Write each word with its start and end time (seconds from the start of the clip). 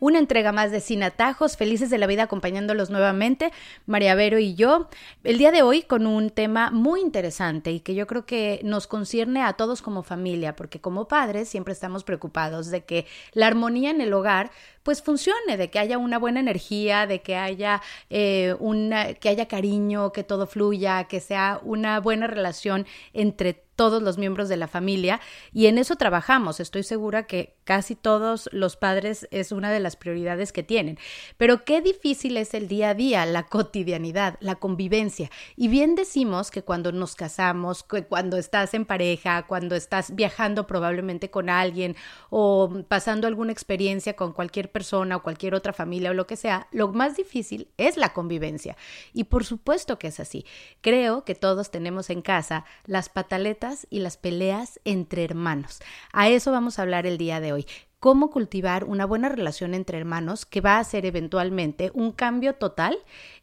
Una 0.00 0.18
entrega 0.18 0.50
más 0.50 0.70
de 0.70 0.80
Sin 0.80 1.02
Atajos, 1.02 1.58
felices 1.58 1.90
de 1.90 1.98
la 1.98 2.06
vida 2.06 2.22
acompañándolos 2.22 2.88
nuevamente, 2.88 3.52
María 3.84 4.14
Vero 4.14 4.38
y 4.38 4.54
yo. 4.54 4.88
El 5.24 5.36
día 5.36 5.50
de 5.50 5.60
hoy 5.60 5.82
con 5.82 6.06
un 6.06 6.30
tema 6.30 6.70
muy 6.70 7.02
interesante 7.02 7.70
y 7.70 7.80
que 7.80 7.94
yo 7.94 8.06
creo 8.06 8.24
que 8.24 8.60
nos 8.64 8.86
concierne 8.86 9.42
a 9.42 9.52
todos 9.52 9.82
como 9.82 10.02
familia, 10.02 10.56
porque 10.56 10.80
como 10.80 11.06
padres 11.06 11.50
siempre 11.50 11.74
estamos 11.74 12.02
preocupados 12.02 12.70
de 12.70 12.82
que 12.82 13.04
la 13.34 13.46
armonía 13.46 13.90
en 13.90 14.00
el 14.00 14.14
hogar 14.14 14.50
pues 14.82 15.02
funcione, 15.02 15.58
de 15.58 15.68
que 15.68 15.78
haya 15.78 15.98
una 15.98 16.18
buena 16.18 16.40
energía, 16.40 17.06
de 17.06 17.20
que 17.20 17.36
haya 17.36 17.82
eh, 18.08 18.56
una, 18.58 19.12
que 19.12 19.28
haya 19.28 19.48
cariño, 19.48 20.12
que 20.12 20.24
todo 20.24 20.46
fluya, 20.46 21.04
que 21.04 21.20
sea 21.20 21.60
una 21.62 22.00
buena 22.00 22.26
relación 22.26 22.86
entre 23.12 23.52
todos 23.52 23.69
los 23.80 24.18
miembros 24.18 24.50
de 24.50 24.58
la 24.58 24.68
familia 24.68 25.20
y 25.52 25.66
en 25.66 25.78
eso 25.78 25.96
trabajamos. 25.96 26.60
Estoy 26.60 26.82
segura 26.82 27.26
que 27.26 27.56
casi 27.64 27.94
todos 27.94 28.50
los 28.52 28.76
padres 28.76 29.26
es 29.30 29.52
una 29.52 29.70
de 29.70 29.80
las 29.80 29.96
prioridades 29.96 30.52
que 30.52 30.62
tienen. 30.62 30.98
Pero 31.38 31.64
qué 31.64 31.80
difícil 31.80 32.36
es 32.36 32.52
el 32.52 32.68
día 32.68 32.90
a 32.90 32.94
día, 32.94 33.24
la 33.24 33.44
cotidianidad, 33.44 34.36
la 34.40 34.56
convivencia. 34.56 35.30
Y 35.56 35.68
bien 35.68 35.94
decimos 35.94 36.50
que 36.50 36.62
cuando 36.62 36.92
nos 36.92 37.14
casamos, 37.14 37.82
cuando 38.08 38.36
estás 38.36 38.74
en 38.74 38.84
pareja, 38.84 39.46
cuando 39.46 39.74
estás 39.76 40.14
viajando 40.14 40.66
probablemente 40.66 41.30
con 41.30 41.48
alguien 41.48 41.96
o 42.28 42.84
pasando 42.88 43.26
alguna 43.26 43.52
experiencia 43.52 44.14
con 44.14 44.32
cualquier 44.32 44.70
persona 44.70 45.16
o 45.16 45.22
cualquier 45.22 45.54
otra 45.54 45.72
familia 45.72 46.10
o 46.10 46.14
lo 46.14 46.26
que 46.26 46.36
sea, 46.36 46.68
lo 46.72 46.88
más 46.88 47.16
difícil 47.16 47.68
es 47.78 47.96
la 47.96 48.12
convivencia. 48.12 48.76
Y 49.14 49.24
por 49.24 49.44
supuesto 49.44 49.98
que 49.98 50.08
es 50.08 50.20
así. 50.20 50.44
Creo 50.82 51.24
que 51.24 51.34
todos 51.34 51.70
tenemos 51.70 52.10
en 52.10 52.20
casa 52.20 52.64
las 52.84 53.08
pataletas 53.08 53.69
y 53.90 54.00
las 54.00 54.16
peleas 54.16 54.80
entre 54.84 55.24
hermanos. 55.24 55.80
A 56.12 56.28
eso 56.28 56.52
vamos 56.52 56.78
a 56.78 56.82
hablar 56.82 57.06
el 57.06 57.18
día 57.18 57.40
de 57.40 57.52
hoy 57.52 57.66
cómo 58.00 58.30
cultivar 58.30 58.84
una 58.84 59.04
buena 59.04 59.28
relación 59.28 59.74
entre 59.74 59.98
hermanos 59.98 60.46
que 60.46 60.62
va 60.62 60.76
a 60.76 60.80
hacer 60.80 61.04
eventualmente 61.04 61.90
un 61.94 62.12
cambio 62.12 62.54
total 62.54 62.98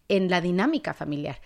en 0.10 0.30
la 0.30 0.42
dinámica 0.42 0.94
familiar. 0.94 1.40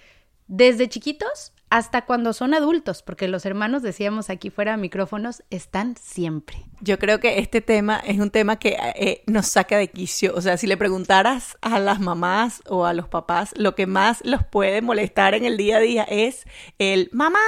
Desde 0.48 0.90
chiquitos 0.90 1.54
hasta 1.70 2.06
cuando 2.06 2.34
son 2.34 2.54
adultos, 2.54 3.02
porque 3.02 3.30
los 3.30 3.46
hermanos, 3.46 3.82
decíamos 3.82 4.30
aquí 4.30 4.50
fuera 4.50 4.72
de 4.72 4.78
micrófonos, 4.78 5.42
están 5.50 5.96
siempre. 5.96 6.58
Yo 6.82 7.00
creo 7.00 7.22
que 7.22 7.40
este 7.40 7.62
tema 7.62 8.02
es 8.06 8.20
un 8.20 8.30
tema 8.30 8.59
que 8.59 8.78
eh, 8.96 9.24
nos 9.28 9.48
saca 9.48 9.78
de 9.78 9.90
quicio. 9.90 10.34
O 10.36 10.42
sea, 10.42 10.58
si 10.58 10.68
le 10.68 10.76
preguntaras 10.76 11.58
a 11.62 11.80
las 11.80 12.02
mamás 12.02 12.62
o 12.68 12.86
a 12.86 12.94
los 12.94 13.08
papás, 13.08 13.54
lo 13.56 13.74
que 13.74 13.88
más 13.88 14.20
los 14.26 14.44
puede 14.44 14.82
molestar 14.82 15.34
en 15.34 15.46
el 15.46 15.56
día 15.56 15.78
a 15.78 15.80
día 15.80 16.04
es 16.04 16.44
el 16.78 17.09
mamá, 17.14 17.40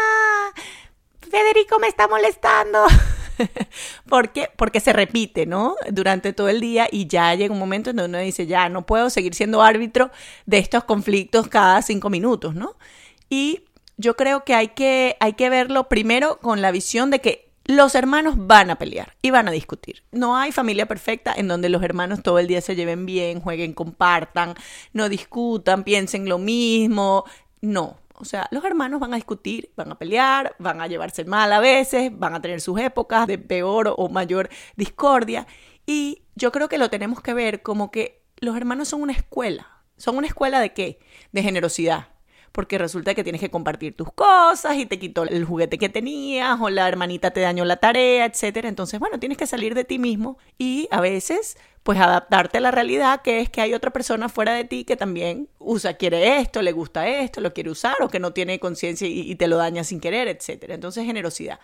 Federico 1.34 1.80
me 1.80 1.88
está 1.88 2.08
molestando. 2.08 2.86
¿Por 4.08 4.31
qué? 4.31 4.50
Porque 4.56 4.80
se 4.80 4.94
repite, 4.94 5.48
¿no? 5.48 5.76
Durante 5.89 6.31
todo 6.31 6.48
el 6.48 6.59
día 6.59 6.88
y 6.92 7.08
ya 7.08 7.34
llega 7.34 7.52
un 7.52 7.59
momento 7.59 7.89
en 7.89 7.95
donde 7.95 8.20
uno 8.20 8.23
dice, 8.23 8.45
ya 8.45 8.70
no 8.70 8.86
puedo 8.86 9.09
seguir 9.09 9.34
siendo 9.34 9.64
árbitro 9.64 10.11
de 10.45 10.59
estos 10.59 10.84
conflictos 10.84 11.48
cada 11.48 11.81
cinco 11.81 12.11
minutos, 12.11 12.54
¿no? 12.54 12.76
Y 13.31 13.64
yo 13.98 14.16
creo 14.16 14.44
que 14.44 14.54
hay 14.54 14.67
que, 14.67 15.17
hay 15.20 15.34
que 15.34 15.50
verlo 15.50 15.89
primero 15.89 16.38
con 16.39 16.61
la 16.61 16.70
visión 16.70 17.09
de 17.09 17.20
que 17.20 17.50
los 17.66 17.95
hermanos 17.95 18.36
van 18.38 18.70
a 18.70 18.76
pelear 18.76 19.16
y 19.23 19.31
van 19.31 19.48
a 19.48 19.52
discutir. 19.52 20.04
No 20.11 20.38
hay 20.38 20.52
familia 20.52 20.86
perfecta 20.86 21.34
en 21.36 21.48
donde 21.48 21.70
los 21.70 21.81
hermanos 21.81 22.22
todo 22.22 22.38
el 22.38 22.45
día 22.45 22.61
se 22.61 22.76
lleven 22.76 23.08
bien, 23.08 23.42
jueguen, 23.42 23.73
compartan, 23.73 24.54
no 24.92 25.09
discutan, 25.09 25.84
piensen 25.84 26.30
lo 26.30 26.38
mismo. 26.38 27.26
No, 27.59 27.98
o 28.16 28.25
sea, 28.25 28.47
los 28.52 28.64
hermanos 28.64 29.00
van 29.00 29.14
a 29.14 29.16
discutir, 29.16 29.72
van 29.75 29.92
a 29.92 29.97
pelear, 29.97 30.56
van 30.59 30.81
a 30.81 30.88
llevarse 30.88 31.25
mal 31.25 31.52
a 31.52 31.59
veces, 31.59 32.11
van 32.17 32.36
a 32.36 32.42
tener 32.42 32.61
sus 32.61 32.80
épocas 32.80 33.28
de 33.28 33.38
peor 33.38 33.94
o 33.97 34.09
mayor 34.09 34.49
discordia. 34.76 35.48
Y 35.86 36.23
yo 36.36 36.52
creo 36.52 36.70
que 36.70 36.77
lo 36.77 36.89
tenemos 36.89 37.21
que 37.21 37.33
ver 37.33 37.61
como 37.61 37.92
que 37.92 38.23
los 38.37 38.55
hermanos 38.55 38.89
son 38.89 39.02
una 39.02 39.14
escuela. 39.14 39.67
¿Son 39.98 40.17
una 40.17 40.27
escuela 40.27 40.60
de 40.60 40.73
qué? 40.73 40.99
De 41.32 41.43
generosidad, 41.43 42.10
porque 42.52 42.77
resulta 42.77 43.14
que 43.15 43.23
tienes 43.23 43.42
que 43.42 43.52
compartir 43.52 43.95
tus 43.95 44.11
cosas 44.11 44.76
y 44.77 44.86
te 44.86 44.99
quitó 44.99 45.23
el 45.23 45.45
juguete 45.45 45.77
que 45.77 45.89
tenías 45.89 46.60
o 46.60 46.70
la 46.70 46.87
hermanita 46.87 47.32
te 47.32 47.42
dañó 47.42 47.66
la 47.66 47.77
tarea, 47.77 48.26
etcétera. 48.26 48.70
Entonces, 48.70 48.99
bueno, 48.99 49.20
tienes 49.20 49.37
que 49.37 49.48
salir 49.48 49.76
de 49.76 49.86
ti 49.86 49.99
mismo 49.99 50.37
y 50.58 50.87
a 50.92 51.02
veces 51.02 51.58
pues 51.83 51.99
adaptarte 51.99 52.58
a 52.58 52.61
la 52.61 52.71
realidad 52.71 53.21
que 53.21 53.42
es 53.42 53.49
que 53.49 53.60
hay 53.60 53.73
otra 53.73 53.92
persona 53.92 54.30
fuera 54.30 54.54
de 54.54 54.64
ti 54.64 54.86
que 54.86 54.95
también 54.95 55.49
usa, 55.60 55.95
quiere 55.95 56.38
esto, 56.39 56.61
le 56.61 56.71
gusta 56.71 57.08
esto, 57.08 57.42
lo 57.42 57.54
quiere 57.54 57.70
usar 57.70 57.95
o 58.02 58.08
que 58.08 58.20
no 58.20 58.32
tiene 58.32 58.60
conciencia 58.60 59.05
y, 59.08 59.36
te 59.36 59.48
lo 59.48 59.58
daña 59.58 59.83
sin 59.83 59.99
querer, 59.99 60.30
etcétera. 60.30 60.76
Entonces, 60.76 61.05
generosidad. 61.05 61.60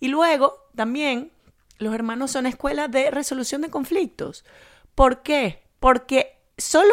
Y 0.00 0.08
luego, 0.08 0.66
también, 0.74 1.32
los 1.78 1.94
hermanos 1.94 2.30
son 2.30 2.46
escuelas 2.46 2.90
de 2.90 3.10
resolución 3.10 3.62
de 3.62 3.70
conflictos. 3.70 4.44
¿Por 4.94 5.22
qué? 5.22 5.62
Porque 5.80 6.36
solo 6.58 6.92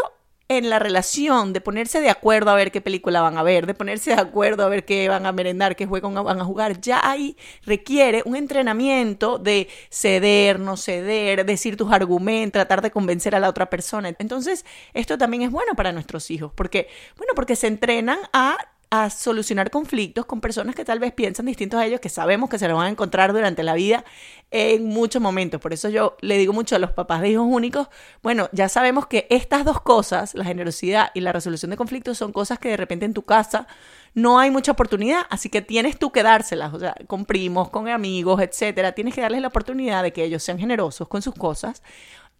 en 0.57 0.69
la 0.69 0.79
relación 0.79 1.53
de 1.53 1.61
ponerse 1.61 2.01
de 2.01 2.09
acuerdo 2.09 2.51
a 2.51 2.55
ver 2.55 2.73
qué 2.73 2.81
película 2.81 3.21
van 3.21 3.37
a 3.37 3.43
ver, 3.43 3.65
de 3.65 3.73
ponerse 3.73 4.13
de 4.13 4.19
acuerdo 4.19 4.65
a 4.65 4.67
ver 4.67 4.83
qué 4.83 5.07
van 5.07 5.25
a 5.25 5.31
merendar, 5.31 5.77
qué 5.77 5.85
juego 5.85 6.11
van 6.11 6.41
a 6.41 6.43
jugar, 6.43 6.81
ya 6.81 6.99
ahí 7.09 7.37
requiere 7.63 8.21
un 8.25 8.35
entrenamiento 8.35 9.37
de 9.37 9.69
ceder, 9.89 10.59
no 10.59 10.75
ceder, 10.75 11.45
decir 11.45 11.77
tus 11.77 11.93
argumentos, 11.93 12.51
tratar 12.51 12.81
de 12.81 12.91
convencer 12.91 13.33
a 13.33 13.39
la 13.39 13.47
otra 13.47 13.69
persona. 13.69 14.13
Entonces, 14.19 14.65
esto 14.93 15.17
también 15.17 15.43
es 15.43 15.51
bueno 15.51 15.73
para 15.73 15.93
nuestros 15.93 16.29
hijos, 16.29 16.51
porque, 16.53 16.89
bueno, 17.15 17.31
porque 17.33 17.55
se 17.55 17.67
entrenan 17.67 18.19
a 18.33 18.57
a 18.93 19.09
solucionar 19.09 19.71
conflictos 19.71 20.25
con 20.25 20.41
personas 20.41 20.75
que 20.75 20.83
tal 20.83 20.99
vez 20.99 21.13
piensan 21.13 21.45
distintos 21.45 21.79
a 21.79 21.85
ellos, 21.85 22.01
que 22.01 22.09
sabemos 22.09 22.49
que 22.49 22.59
se 22.59 22.67
lo 22.67 22.75
van 22.75 22.87
a 22.87 22.89
encontrar 22.89 23.31
durante 23.31 23.63
la 23.63 23.73
vida 23.73 24.03
en 24.51 24.85
muchos 24.85 25.21
momentos. 25.21 25.61
Por 25.61 25.71
eso 25.71 25.87
yo 25.87 26.17
le 26.19 26.37
digo 26.37 26.51
mucho 26.51 26.75
a 26.75 26.79
los 26.79 26.91
papás 26.91 27.21
de 27.21 27.29
hijos 27.29 27.47
únicos, 27.49 27.87
bueno, 28.21 28.49
ya 28.51 28.67
sabemos 28.67 29.07
que 29.07 29.27
estas 29.29 29.63
dos 29.63 29.79
cosas, 29.79 30.35
la 30.35 30.43
generosidad 30.43 31.09
y 31.13 31.21
la 31.21 31.31
resolución 31.31 31.71
de 31.71 31.77
conflictos, 31.77 32.17
son 32.17 32.33
cosas 32.33 32.59
que 32.59 32.67
de 32.67 32.75
repente 32.77 33.05
en 33.05 33.13
tu 33.13 33.23
casa 33.23 33.65
no 34.13 34.39
hay 34.39 34.51
mucha 34.51 34.73
oportunidad, 34.73 35.21
así 35.29 35.47
que 35.47 35.61
tienes 35.61 35.97
tú 35.97 36.11
que 36.11 36.21
dárselas, 36.21 36.73
o 36.73 36.79
sea, 36.79 36.93
con 37.07 37.23
primos, 37.23 37.69
con 37.69 37.87
amigos, 37.87 38.41
etcétera, 38.41 38.91
tienes 38.91 39.15
que 39.15 39.21
darles 39.21 39.39
la 39.39 39.47
oportunidad 39.47 40.03
de 40.03 40.11
que 40.11 40.25
ellos 40.25 40.43
sean 40.43 40.59
generosos 40.59 41.07
con 41.07 41.21
sus 41.21 41.33
cosas 41.33 41.81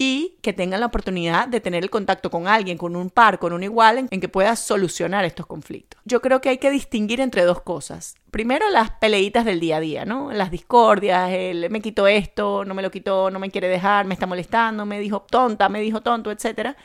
y 0.03 0.39
que 0.41 0.51
tengan 0.51 0.79
la 0.79 0.88
oportunidad 0.88 1.47
de 1.47 1.62
tener 1.62 1.84
el 1.84 1.91
contacto 1.91 2.31
con 2.31 2.47
alguien, 2.47 2.75
con 2.75 2.95
un 2.95 3.12
par, 3.12 3.38
con 3.38 3.53
un 3.53 3.62
igual, 3.62 4.07
en, 4.09 4.19
que 4.19 4.28
puedas 4.28 4.59
solucionar 4.59 5.25
estos 5.25 5.45
conflictos. 5.45 6.01
Yo 6.06 6.22
creo 6.22 6.41
que 6.41 6.50
hay 6.50 6.57
que 6.57 6.72
distinguir 6.72 7.22
entre 7.22 7.44
dos 7.44 7.62
cosas. 7.62 8.16
Primero, 8.31 8.67
las 8.72 8.90
peleitas 8.90 9.45
del 9.45 9.59
día 9.59 9.78
a 9.78 9.79
día, 9.79 10.03
¿no? 10.03 10.31
Las 10.31 10.50
discordias, 10.50 11.29
el 11.29 11.69
me 11.69 11.81
quitó 11.81 12.07
esto, 12.07 12.66
no 12.66 12.73
me 12.73 12.81
lo 12.81 12.90
quitó, 12.90 13.29
no 13.29 13.38
me 13.38 13.51
quiere 13.51 13.67
dejar, 13.67 14.07
me 14.07 14.16
está 14.16 14.25
molestando, 14.25 14.88
me 14.88 15.00
dijo 15.00 15.19
tonta, 15.29 15.69
me 15.69 15.81
dijo 15.81 16.01
tonto, 16.01 16.31
etc. 16.31 16.75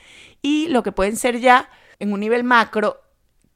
Y 0.43 0.69
lo 0.69 0.83
que 0.83 0.93
pueden 0.93 1.17
ser 1.17 1.41
ya 1.41 1.71
en 1.99 2.13
un 2.13 2.21
nivel 2.21 2.45
macro, 2.45 3.01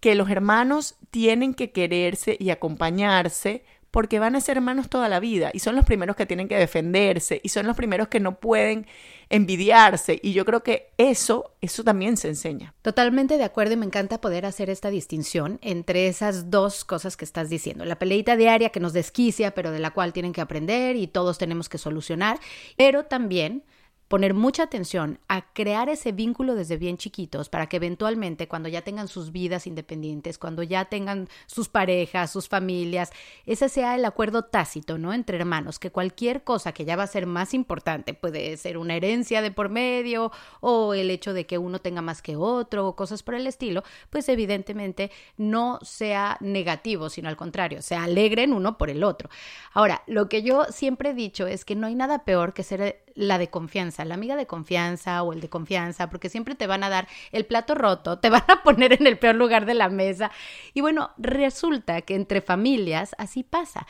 que 0.01 0.15
los 0.15 0.31
hermanos 0.31 0.95
tienen 1.11 1.53
que 1.53 1.71
quererse 1.71 2.35
y 2.41 2.49
acompañarse 2.49 3.67
porque 3.91 4.19
van 4.19 4.37
a 4.37 4.41
ser 4.41 4.57
hermanos 4.57 4.89
toda 4.89 5.09
la 5.09 5.21
vida 5.21 5.51
y 5.53 5.59
son 5.61 5.75
los 5.77 5.85
primeros 5.85 6.17
que 6.17 6.27
tienen 6.27 6.49
que 6.49 6.57
defenderse 6.57 7.41
y 7.43 7.49
son 7.49 7.67
los 7.67 7.77
primeros 7.77 8.09
que 8.09 8.21
no 8.21 8.39
pueden 8.39 8.87
envidiarse 9.29 10.19
y 10.23 10.33
yo 10.33 10.45
creo 10.45 10.63
que 10.63 10.91
eso 10.99 11.55
eso 11.61 11.85
también 11.85 12.17
se 12.17 12.29
enseña. 12.29 12.75
Totalmente 12.83 13.37
de 13.37 13.45
acuerdo 13.45 13.75
y 13.75 13.77
me 13.77 13.87
encanta 13.87 14.21
poder 14.21 14.47
hacer 14.47 14.71
esta 14.71 14.91
distinción 14.91 15.59
entre 15.63 16.07
esas 16.09 16.51
dos 16.51 16.85
cosas 16.85 17.17
que 17.17 17.25
estás 17.25 17.51
diciendo. 17.51 17.85
La 17.85 17.99
peleita 17.99 18.37
diaria 18.37 18.71
que 18.71 18.81
nos 18.81 18.93
desquicia, 18.93 19.53
pero 19.53 19.71
de 19.71 19.79
la 19.79 19.91
cual 19.91 20.13
tienen 20.13 20.33
que 20.33 20.41
aprender 20.41 20.97
y 20.97 21.07
todos 21.07 21.39
tenemos 21.39 21.69
que 21.69 21.79
solucionar, 21.79 22.39
pero 22.77 23.05
también 23.05 23.65
poner 24.11 24.35
mucha 24.35 24.65
atención 24.65 25.21
a 25.29 25.53
crear 25.53 25.89
ese 25.89 26.11
vínculo 26.11 26.57
desde 26.57 26.77
bien 26.77 26.97
chiquitos 26.97 27.49
para 27.49 27.69
que 27.69 27.77
eventualmente 27.77 28.49
cuando 28.49 28.69
ya 28.69 28.83
tengan 28.83 29.07
sus 29.07 29.31
vidas 29.31 29.69
independientes, 29.69 30.37
cuando 30.37 30.65
ya 30.65 30.87
tengan 30.87 31.29
sus 31.47 31.69
parejas, 31.69 32.33
sus 32.33 32.49
familias, 32.49 33.13
ese 33.47 33.69
sea 33.69 33.95
el 33.95 34.05
acuerdo 34.05 34.47
tácito, 34.47 34.99
¿no? 34.99 35.15
Entre 35.15 35.37
hermanos, 35.37 35.79
que 35.79 35.93
cualquier 35.93 36.43
cosa 36.43 36.73
que 36.73 36.85
ya 36.85 36.97
va 36.97 37.05
a 37.05 37.07
ser 37.07 37.27
más 37.27 37.55
importante, 37.55 38.13
puede 38.13 38.57
ser 38.57 38.79
una 38.79 38.97
herencia 38.97 39.43
de 39.43 39.53
por 39.53 39.69
medio 39.69 40.33
o 40.61 40.93
el 40.93 41.09
hecho 41.13 41.33
de 41.33 41.47
que 41.47 41.59
uno 41.59 41.79
tenga 41.79 42.03
más 42.03 42.21
que 42.21 42.35
otro 42.35 42.89
o 42.89 42.97
cosas 42.97 43.23
por 43.23 43.37
el 43.37 43.47
estilo, 43.47 43.85
pues 44.11 44.29
evidentemente 44.29 45.13
no 45.37 45.79
sea 45.83 46.37
negativo, 46.41 47.11
sino 47.11 47.29
al 47.29 47.37
contrario, 47.37 47.81
se 47.81 47.95
alegren 47.95 48.55
uno 48.55 48.77
por 48.77 48.91
el 48.91 49.05
otro. 49.05 49.31
Ahora, 49.73 50.03
lo 50.09 50.29
que 50.29 50.43
yo 50.43 50.65
siempre 50.71 51.11
he 51.11 51.15
dicho 51.15 51.47
es 51.47 51.65
que 51.65 51.77
no 51.77 51.87
hay 51.87 51.95
nada 51.95 52.25
peor 52.25 52.55
que 52.55 52.65
ser 52.65 53.05
la 53.21 53.39
de 53.39 53.51
confianza, 53.51 54.05
la 54.05 54.15
amiga 54.15 54.35
de 54.35 54.47
confianza 54.47 55.23
o 55.23 55.33
el 55.33 55.41
de 55.41 55.49
confianza, 55.49 56.09
porque 56.09 56.31
siempre 56.31 56.55
te 56.55 56.67
van 56.67 56.83
a 56.83 56.89
dar 56.89 57.07
el 57.33 57.45
plato 57.45 57.75
roto, 57.75 58.19
te 58.19 58.31
van 58.31 58.45
a 58.49 58.63
poner 58.63 58.95
en 58.95 59.07
el 59.07 59.19
peor 59.19 59.35
lugar 59.35 59.67
de 59.67 59.75
la 59.75 59.89
mesa. 59.89 60.31
Y 60.75 60.81
bueno, 60.81 61.11
resulta 61.19 62.01
que 62.03 62.15
entre 62.15 62.41
familias 62.41 63.15
así 63.19 63.43
pasa. 63.43 63.87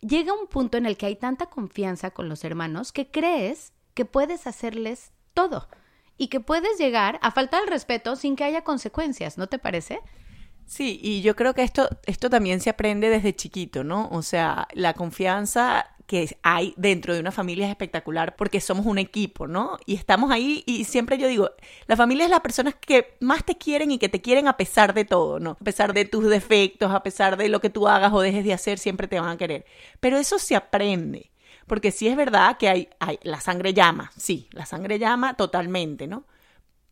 Llega 0.00 0.32
un 0.32 0.48
punto 0.48 0.76
en 0.76 0.86
el 0.86 0.96
que 0.96 1.06
hay 1.06 1.16
tanta 1.16 1.46
confianza 1.46 2.10
con 2.10 2.28
los 2.28 2.44
hermanos 2.44 2.92
que 2.92 3.10
crees 3.10 3.72
que 3.94 4.04
puedes 4.04 4.46
hacerles 4.46 5.12
todo 5.32 5.68
y 6.18 6.28
que 6.28 6.40
puedes 6.40 6.76
llegar 6.78 7.18
a 7.22 7.30
faltar 7.30 7.62
el 7.62 7.68
respeto 7.68 8.16
sin 8.16 8.36
que 8.36 8.44
haya 8.44 8.62
consecuencias, 8.62 9.38
¿no 9.38 9.46
te 9.46 9.58
parece? 9.58 10.00
Sí, 10.66 10.98
y 11.02 11.22
yo 11.22 11.36
creo 11.36 11.54
que 11.54 11.62
esto, 11.62 11.88
esto 12.06 12.30
también 12.30 12.60
se 12.60 12.70
aprende 12.70 13.08
desde 13.08 13.36
chiquito, 13.36 13.84
¿no? 13.84 14.08
O 14.10 14.22
sea, 14.22 14.66
la 14.72 14.94
confianza 14.94 15.93
que 16.06 16.36
hay 16.42 16.74
dentro 16.76 17.14
de 17.14 17.20
una 17.20 17.32
familia 17.32 17.66
es 17.66 17.70
espectacular 17.70 18.36
porque 18.36 18.60
somos 18.60 18.86
un 18.86 18.98
equipo, 18.98 19.46
¿no? 19.46 19.78
Y 19.86 19.94
estamos 19.94 20.30
ahí 20.30 20.62
y 20.66 20.84
siempre 20.84 21.16
yo 21.16 21.28
digo, 21.28 21.50
la 21.86 21.96
familia 21.96 22.24
es 22.24 22.30
las 22.30 22.40
personas 22.40 22.74
que 22.74 23.16
más 23.20 23.44
te 23.44 23.56
quieren 23.56 23.90
y 23.90 23.98
que 23.98 24.08
te 24.08 24.20
quieren 24.20 24.46
a 24.46 24.56
pesar 24.56 24.92
de 24.92 25.04
todo, 25.04 25.40
¿no? 25.40 25.52
A 25.52 25.64
pesar 25.64 25.94
de 25.94 26.04
tus 26.04 26.26
defectos, 26.26 26.92
a 26.92 27.02
pesar 27.02 27.36
de 27.36 27.48
lo 27.48 27.60
que 27.60 27.70
tú 27.70 27.88
hagas 27.88 28.12
o 28.12 28.20
dejes 28.20 28.44
de 28.44 28.52
hacer, 28.52 28.78
siempre 28.78 29.08
te 29.08 29.18
van 29.18 29.30
a 29.30 29.36
querer. 29.38 29.64
Pero 30.00 30.18
eso 30.18 30.38
se 30.38 30.56
aprende, 30.56 31.30
porque 31.66 31.90
sí 31.90 32.06
es 32.08 32.16
verdad 32.16 32.58
que 32.58 32.68
hay, 32.68 32.88
hay 33.00 33.18
la 33.22 33.40
sangre 33.40 33.72
llama, 33.72 34.12
sí, 34.16 34.48
la 34.52 34.66
sangre 34.66 34.98
llama 34.98 35.34
totalmente, 35.34 36.06
¿no? 36.06 36.26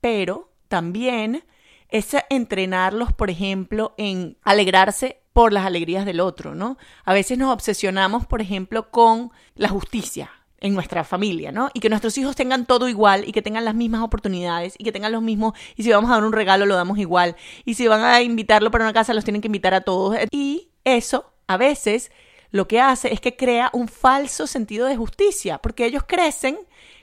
Pero 0.00 0.50
también 0.68 1.44
es 1.88 2.16
entrenarlos, 2.30 3.12
por 3.12 3.28
ejemplo, 3.28 3.94
en 3.98 4.38
alegrarse 4.42 5.21
por 5.32 5.52
las 5.52 5.64
alegrías 5.64 6.04
del 6.04 6.20
otro, 6.20 6.54
¿no? 6.54 6.76
A 7.04 7.12
veces 7.12 7.38
nos 7.38 7.52
obsesionamos, 7.52 8.26
por 8.26 8.40
ejemplo, 8.40 8.90
con 8.90 9.30
la 9.54 9.68
justicia 9.68 10.30
en 10.60 10.74
nuestra 10.74 11.02
familia, 11.02 11.50
¿no? 11.50 11.70
Y 11.74 11.80
que 11.80 11.88
nuestros 11.88 12.16
hijos 12.18 12.36
tengan 12.36 12.66
todo 12.66 12.88
igual 12.88 13.24
y 13.26 13.32
que 13.32 13.42
tengan 13.42 13.64
las 13.64 13.74
mismas 13.74 14.02
oportunidades 14.02 14.74
y 14.78 14.84
que 14.84 14.92
tengan 14.92 15.12
los 15.12 15.22
mismos, 15.22 15.54
y 15.76 15.82
si 15.82 15.90
vamos 15.90 16.10
a 16.10 16.14
dar 16.14 16.24
un 16.24 16.32
regalo 16.32 16.66
lo 16.66 16.76
damos 16.76 16.98
igual, 16.98 17.36
y 17.64 17.74
si 17.74 17.88
van 17.88 18.02
a 18.02 18.22
invitarlo 18.22 18.70
para 18.70 18.84
una 18.84 18.92
casa 18.92 19.12
los 19.12 19.24
tienen 19.24 19.42
que 19.42 19.48
invitar 19.48 19.74
a 19.74 19.80
todos. 19.80 20.16
Y 20.30 20.68
eso, 20.84 21.32
a 21.48 21.56
veces, 21.56 22.12
lo 22.52 22.68
que 22.68 22.80
hace 22.80 23.12
es 23.12 23.20
que 23.20 23.36
crea 23.36 23.70
un 23.72 23.88
falso 23.88 24.46
sentido 24.46 24.86
de 24.86 24.96
justicia, 24.96 25.58
porque 25.58 25.84
ellos 25.84 26.04
crecen 26.06 26.58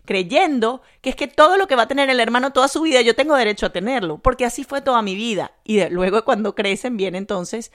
creyendo 0.06 0.82
que 1.02 1.12
es 1.12 1.16
que 1.16 1.28
todo 1.28 1.58
lo 1.58 1.68
que 1.68 1.76
va 1.76 1.84
a 1.84 1.88
tener 1.88 2.10
el 2.10 2.20
hermano 2.20 2.52
toda 2.52 2.68
su 2.68 2.82
vida 2.82 3.02
yo 3.02 3.14
tengo 3.14 3.36
derecho 3.36 3.68
a 3.68 3.72
tenerlo, 3.72 4.18
porque 4.18 4.46
así 4.46 4.64
fue 4.64 4.82
toda 4.82 5.02
mi 5.02 5.16
vida. 5.16 5.52
Y 5.64 5.88
luego 5.90 6.24
cuando 6.26 6.56
crecen 6.56 6.98
viene 6.98 7.18
entonces 7.18 7.72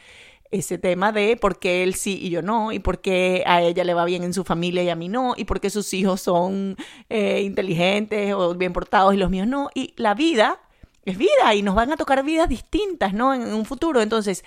ese 0.51 0.79
tema 0.79 1.13
de 1.13 1.37
por 1.37 1.59
qué 1.59 1.83
él 1.83 1.95
sí 1.95 2.19
y 2.23 2.31
yo 2.31 2.43
no, 2.43 2.73
y 2.73 2.79
por 2.79 3.01
qué 3.01 3.43
a 3.47 3.63
ella 3.63 3.85
le 3.85 3.95
va 3.95 4.05
bien 4.05 4.23
en 4.23 4.33
su 4.33 4.45
familia 4.45 4.83
y 4.83 4.89
a 4.89 4.95
mí 4.95 5.09
no, 5.09 5.35
y 5.37 5.45
por 5.45 5.61
qué 5.61 5.71
sus 5.71 5.93
hijos 5.95 6.21
son 6.21 6.77
eh, 7.09 7.43
inteligentes 7.43 8.33
o 8.35 8.55
bien 8.55 8.73
portados 8.73 9.15
y 9.15 9.17
los 9.17 9.31
míos 9.31 9.47
no. 9.47 9.71
Y 9.75 9.95
la 9.97 10.15
vida 10.15 10.61
es 11.05 11.19
vida 11.19 11.55
y 11.55 11.63
nos 11.63 11.75
van 11.75 11.93
a 11.93 11.97
tocar 11.97 12.25
vidas 12.25 12.49
distintas, 12.49 13.13
¿no? 13.13 13.35
En, 13.35 13.43
un 13.53 13.65
futuro. 13.65 14.01
Entonces, 14.01 14.45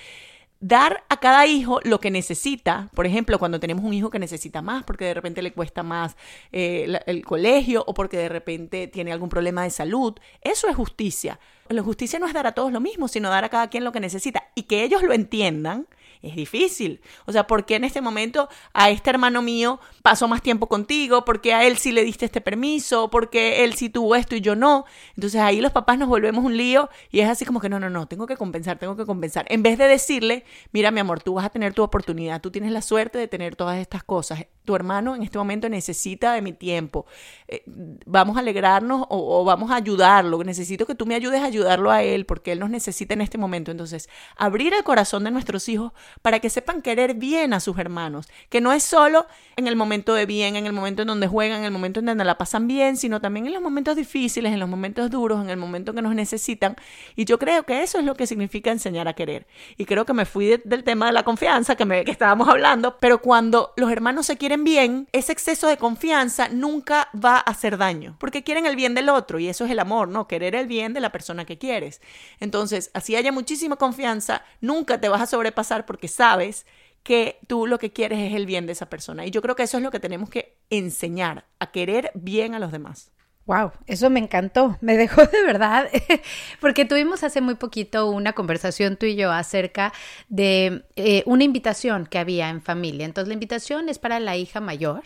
dar 0.59 1.03
a 1.09 1.17
cada 1.19 1.45
hijo 1.45 1.79
lo 1.83 1.99
que 1.99 2.09
necesita, 2.09 2.89
por 2.95 3.05
ejemplo, 3.05 3.37
cuando 3.37 3.59
tenemos 3.59 3.83
un 3.83 3.93
hijo 3.93 4.09
que 4.09 4.19
necesita 4.19 4.61
más 4.61 4.83
porque 4.83 5.05
de 5.05 5.13
repente 5.13 5.41
le 5.41 5.53
cuesta 5.53 5.83
más 5.83 6.15
eh, 6.51 6.99
el 7.05 7.25
colegio 7.25 7.83
o 7.85 7.93
porque 7.93 8.17
de 8.17 8.29
repente 8.29 8.87
tiene 8.87 9.11
algún 9.11 9.29
problema 9.29 9.63
de 9.63 9.69
salud, 9.69 10.15
eso 10.41 10.67
es 10.67 10.75
justicia. 10.75 11.39
La 11.69 11.83
justicia 11.83 12.19
no 12.19 12.27
es 12.27 12.33
dar 12.33 12.47
a 12.47 12.53
todos 12.53 12.71
lo 12.71 12.79
mismo, 12.79 13.07
sino 13.07 13.29
dar 13.29 13.43
a 13.43 13.49
cada 13.49 13.69
quien 13.69 13.83
lo 13.83 13.91
que 13.91 13.99
necesita. 13.99 14.43
Y 14.55 14.63
que 14.63 14.83
ellos 14.83 15.03
lo 15.03 15.13
entiendan 15.13 15.87
es 16.27 16.35
difícil. 16.35 17.01
O 17.25 17.31
sea, 17.31 17.47
¿por 17.47 17.65
qué 17.65 17.75
en 17.75 17.83
este 17.83 18.01
momento 18.01 18.49
a 18.73 18.89
este 18.89 19.09
hermano 19.09 19.41
mío 19.41 19.79
pasó 20.01 20.27
más 20.27 20.41
tiempo 20.41 20.67
contigo? 20.67 21.25
¿Por 21.25 21.41
qué 21.41 21.53
a 21.53 21.65
él 21.65 21.77
sí 21.77 21.91
le 21.91 22.03
diste 22.03 22.25
este 22.25 22.41
permiso? 22.41 23.09
¿Por 23.09 23.29
qué 23.29 23.63
él 23.63 23.73
sí 23.73 23.89
tuvo 23.89 24.15
esto 24.15 24.35
y 24.35 24.41
yo 24.41 24.55
no? 24.55 24.85
Entonces 25.15 25.41
ahí 25.41 25.61
los 25.61 25.71
papás 25.71 25.97
nos 25.97 26.07
volvemos 26.07 26.43
un 26.43 26.57
lío 26.57 26.89
y 27.11 27.21
es 27.21 27.29
así 27.29 27.45
como 27.45 27.59
que 27.59 27.69
no, 27.69 27.79
no, 27.79 27.89
no, 27.89 28.07
tengo 28.07 28.27
que 28.27 28.37
compensar, 28.37 28.77
tengo 28.77 28.95
que 28.95 29.05
compensar. 29.05 29.45
En 29.49 29.63
vez 29.63 29.77
de 29.77 29.87
decirle, 29.87 30.45
mira 30.71 30.91
mi 30.91 30.99
amor, 30.99 31.21
tú 31.21 31.35
vas 31.35 31.45
a 31.45 31.49
tener 31.49 31.73
tu 31.73 31.83
oportunidad, 31.83 32.41
tú 32.41 32.51
tienes 32.51 32.71
la 32.71 32.81
suerte 32.81 33.17
de 33.17 33.27
tener 33.27 33.55
todas 33.55 33.77
estas 33.79 34.03
cosas. 34.03 34.45
Tu 34.65 34.75
hermano 34.75 35.15
en 35.15 35.23
este 35.23 35.37
momento 35.37 35.69
necesita 35.69 36.33
de 36.33 36.41
mi 36.41 36.53
tiempo. 36.53 37.05
Eh, 37.47 37.63
vamos 38.05 38.37
a 38.37 38.41
alegrarnos 38.41 39.05
o, 39.09 39.41
o 39.41 39.45
vamos 39.45 39.71
a 39.71 39.75
ayudarlo. 39.75 40.43
Necesito 40.43 40.85
que 40.85 40.95
tú 40.95 41.05
me 41.05 41.15
ayudes 41.15 41.41
a 41.41 41.45
ayudarlo 41.45 41.91
a 41.91 42.03
él 42.03 42.25
porque 42.25 42.51
él 42.51 42.59
nos 42.59 42.69
necesita 42.69 43.13
en 43.13 43.21
este 43.21 43.37
momento. 43.37 43.71
Entonces, 43.71 44.09
abrir 44.35 44.73
el 44.73 44.83
corazón 44.83 45.23
de 45.23 45.31
nuestros 45.31 45.67
hijos 45.69 45.93
para 46.21 46.39
que 46.39 46.49
sepan 46.49 46.81
querer 46.81 47.13
bien 47.13 47.53
a 47.53 47.59
sus 47.59 47.77
hermanos, 47.77 48.27
que 48.49 48.61
no 48.61 48.71
es 48.71 48.83
solo 48.83 49.27
en 49.55 49.67
el 49.67 49.75
momento 49.75 50.13
de 50.13 50.25
bien, 50.25 50.55
en 50.55 50.65
el 50.65 50.73
momento 50.73 51.01
en 51.01 51.07
donde 51.07 51.27
juegan, 51.27 51.59
en 51.59 51.65
el 51.65 51.71
momento 51.71 51.99
en 51.99 52.07
donde 52.07 52.23
la 52.23 52.37
pasan 52.37 52.67
bien, 52.67 52.97
sino 52.97 53.21
también 53.21 53.47
en 53.47 53.53
los 53.53 53.61
momentos 53.61 53.95
difíciles, 53.95 54.53
en 54.53 54.59
los 54.59 54.69
momentos 54.69 55.09
duros, 55.09 55.43
en 55.43 55.49
el 55.49 55.57
momento 55.57 55.93
que 55.93 56.01
nos 56.01 56.13
necesitan. 56.13 56.75
Y 57.15 57.25
yo 57.25 57.39
creo 57.39 57.63
que 57.63 57.83
eso 57.83 57.99
es 57.99 58.05
lo 58.05 58.15
que 58.15 58.27
significa 58.27 58.71
enseñar 58.71 59.07
a 59.07 59.13
querer. 59.13 59.47
Y 59.77 59.85
creo 59.85 60.05
que 60.05 60.13
me 60.13 60.25
fui 60.25 60.61
del 60.63 60.83
tema 60.83 61.07
de 61.07 61.11
la 61.11 61.23
confianza 61.23 61.75
que, 61.75 61.85
me, 61.85 62.05
que 62.05 62.11
estábamos 62.11 62.47
hablando, 62.49 62.97
pero 62.99 63.21
cuando 63.21 63.73
los 63.77 63.91
hermanos 63.91 64.25
se 64.25 64.37
quieren 64.37 64.63
bien, 64.63 65.07
ese 65.11 65.31
exceso 65.31 65.67
de 65.67 65.77
confianza 65.77 66.49
nunca 66.49 67.09
va 67.13 67.37
a 67.37 67.39
hacer 67.39 67.77
daño, 67.77 68.15
porque 68.19 68.43
quieren 68.43 68.65
el 68.65 68.75
bien 68.75 68.93
del 68.93 69.09
otro 69.09 69.39
y 69.39 69.47
eso 69.47 69.65
es 69.65 69.71
el 69.71 69.79
amor, 69.79 70.07
¿no? 70.07 70.27
Querer 70.27 70.55
el 70.55 70.67
bien 70.67 70.93
de 70.93 70.99
la 70.99 71.11
persona 71.11 71.45
que 71.45 71.57
quieres. 71.57 72.01
Entonces, 72.39 72.91
así 72.93 73.15
haya 73.15 73.31
muchísima 73.31 73.75
confianza, 73.75 74.43
nunca 74.61 74.99
te 74.99 75.09
vas 75.09 75.21
a 75.21 75.25
sobrepasar 75.25 75.85
sabes 76.05 76.65
que 77.03 77.39
tú 77.47 77.67
lo 77.67 77.79
que 77.79 77.93
quieres 77.93 78.19
es 78.19 78.33
el 78.33 78.45
bien 78.45 78.65
de 78.65 78.73
esa 78.73 78.89
persona. 78.89 79.25
Y 79.25 79.31
yo 79.31 79.41
creo 79.41 79.55
que 79.55 79.63
eso 79.63 79.77
es 79.77 79.83
lo 79.83 79.91
que 79.91 79.99
tenemos 79.99 80.29
que 80.29 80.57
enseñar, 80.69 81.45
a 81.59 81.71
querer 81.71 82.11
bien 82.13 82.53
a 82.53 82.59
los 82.59 82.71
demás. 82.71 83.11
Wow, 83.45 83.71
eso 83.85 84.09
me 84.09 84.19
encantó, 84.19 84.77
me 84.81 84.97
dejó 84.97 85.25
de 85.25 85.41
verdad, 85.45 85.87
porque 86.59 86.83
tuvimos 86.83 87.23
hace 87.23 87.39
muy 87.39 87.55
poquito 87.55 88.09
una 88.09 88.33
conversación 88.33 88.97
tú 88.97 89.05
y 89.05 89.15
yo 89.15 89.31
acerca 89.31 89.93
de 90.27 90.83
eh, 90.97 91.23
una 91.25 91.45
invitación 91.45 92.07
que 92.07 92.19
había 92.19 92.49
en 92.49 92.61
familia. 92.61 93.05
Entonces 93.05 93.29
la 93.29 93.35
invitación 93.35 93.87
es 93.87 93.99
para 93.99 94.19
la 94.19 94.35
hija 94.35 94.59
mayor, 94.59 95.03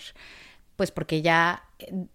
pues 0.75 0.89
porque 0.89 1.21
ya 1.21 1.65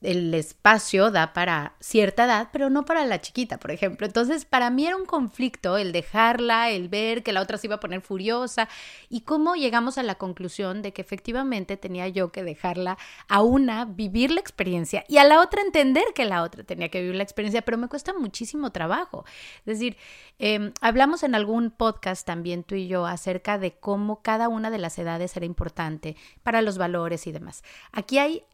el 0.03 0.35
espacio 0.35 1.11
da 1.11 1.33
para 1.33 1.75
cierta 1.81 2.25
edad, 2.25 2.49
pero 2.53 2.71
no 2.71 2.85
para 2.85 3.05
la 3.05 3.21
chiquita, 3.21 3.59
por 3.59 3.71
ejemplo. 3.71 4.07
Entonces, 4.07 4.45
para 4.45 4.71
mí 4.71 4.87
era 4.87 4.97
un 4.97 5.07
conflicto 5.07 5.77
el 5.77 5.93
dejarla, 5.93 6.71
el 6.71 6.89
ver 6.89 7.23
que 7.23 7.33
la 7.33 7.41
otra 7.41 7.59
se 7.59 7.67
iba 7.67 7.77
a 7.77 7.81
poner 7.81 8.01
furiosa 8.01 8.69
y 9.09 9.23
cómo 9.23 9.55
llegamos 9.55 9.99
a 9.99 10.03
la 10.03 10.17
conclusión 10.17 10.83
de 10.83 10.93
que 10.93 11.03
efectivamente 11.03 11.77
tenía 11.77 12.09
yo 12.09 12.33
que 12.33 12.45
dejarla 12.45 12.99
a 13.29 13.43
una 13.43 13.85
vivir 13.85 14.31
la 14.31 14.41
experiencia 14.41 15.05
y 15.09 15.19
a 15.19 15.25
la 15.25 15.41
otra 15.41 15.63
entender 15.63 16.05
que 16.15 16.25
la 16.25 16.43
otra 16.43 16.65
tenía 16.65 16.89
que 16.89 17.01
vivir 17.01 17.17
la 17.17 17.23
experiencia, 17.23 17.63
pero 17.63 17.79
me 17.79 17.89
cuesta 17.89 18.13
muchísimo 18.13 18.71
trabajo. 18.73 19.25
Es 19.61 19.79
decir, 19.79 19.97
em, 20.39 20.73
hablamos 20.81 21.23
en 21.23 21.35
algún 21.35 21.71
podcast 21.71 22.27
también 22.27 22.65
tú 22.65 22.75
y 22.75 22.89
yo 22.89 23.07
acerca 23.07 23.59
de 23.59 23.73
cómo 23.73 24.23
cada 24.23 24.49
una 24.49 24.71
de 24.71 24.79
las 24.79 24.99
edades 24.99 25.37
era 25.37 25.47
importante 25.47 26.17
para 26.43 26.63
los 26.63 26.79
valores 26.79 27.27
y 27.27 27.33
demás. 27.33 27.63
Aquí 27.93 28.19
hay 28.19 28.45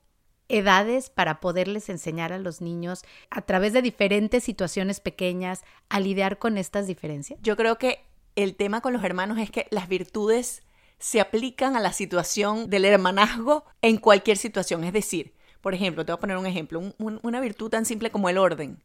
edades 0.52 1.10
para 1.10 1.40
poderles 1.40 1.88
enseñar 1.88 2.32
a 2.32 2.38
los 2.38 2.60
niños 2.60 3.02
a 3.30 3.42
través 3.42 3.72
de 3.72 3.82
diferentes 3.82 4.44
situaciones 4.44 5.00
pequeñas 5.00 5.62
a 5.88 5.98
lidiar 5.98 6.38
con 6.38 6.58
estas 6.58 6.86
diferencias? 6.86 7.40
Yo 7.42 7.56
creo 7.56 7.78
que 7.78 8.04
el 8.36 8.54
tema 8.54 8.80
con 8.80 8.92
los 8.92 9.02
hermanos 9.02 9.38
es 9.38 9.50
que 9.50 9.66
las 9.70 9.88
virtudes 9.88 10.62
se 10.98 11.20
aplican 11.20 11.76
a 11.76 11.80
la 11.80 11.92
situación 11.92 12.70
del 12.70 12.84
hermanazgo 12.84 13.64
en 13.80 13.96
cualquier 13.96 14.36
situación. 14.36 14.84
Es 14.84 14.92
decir, 14.92 15.34
por 15.60 15.74
ejemplo, 15.74 16.04
te 16.04 16.12
voy 16.12 16.18
a 16.18 16.20
poner 16.20 16.36
un 16.36 16.46
ejemplo, 16.46 16.80
una 16.98 17.40
virtud 17.40 17.70
tan 17.70 17.84
simple 17.84 18.10
como 18.10 18.28
el 18.28 18.38
orden. 18.38 18.82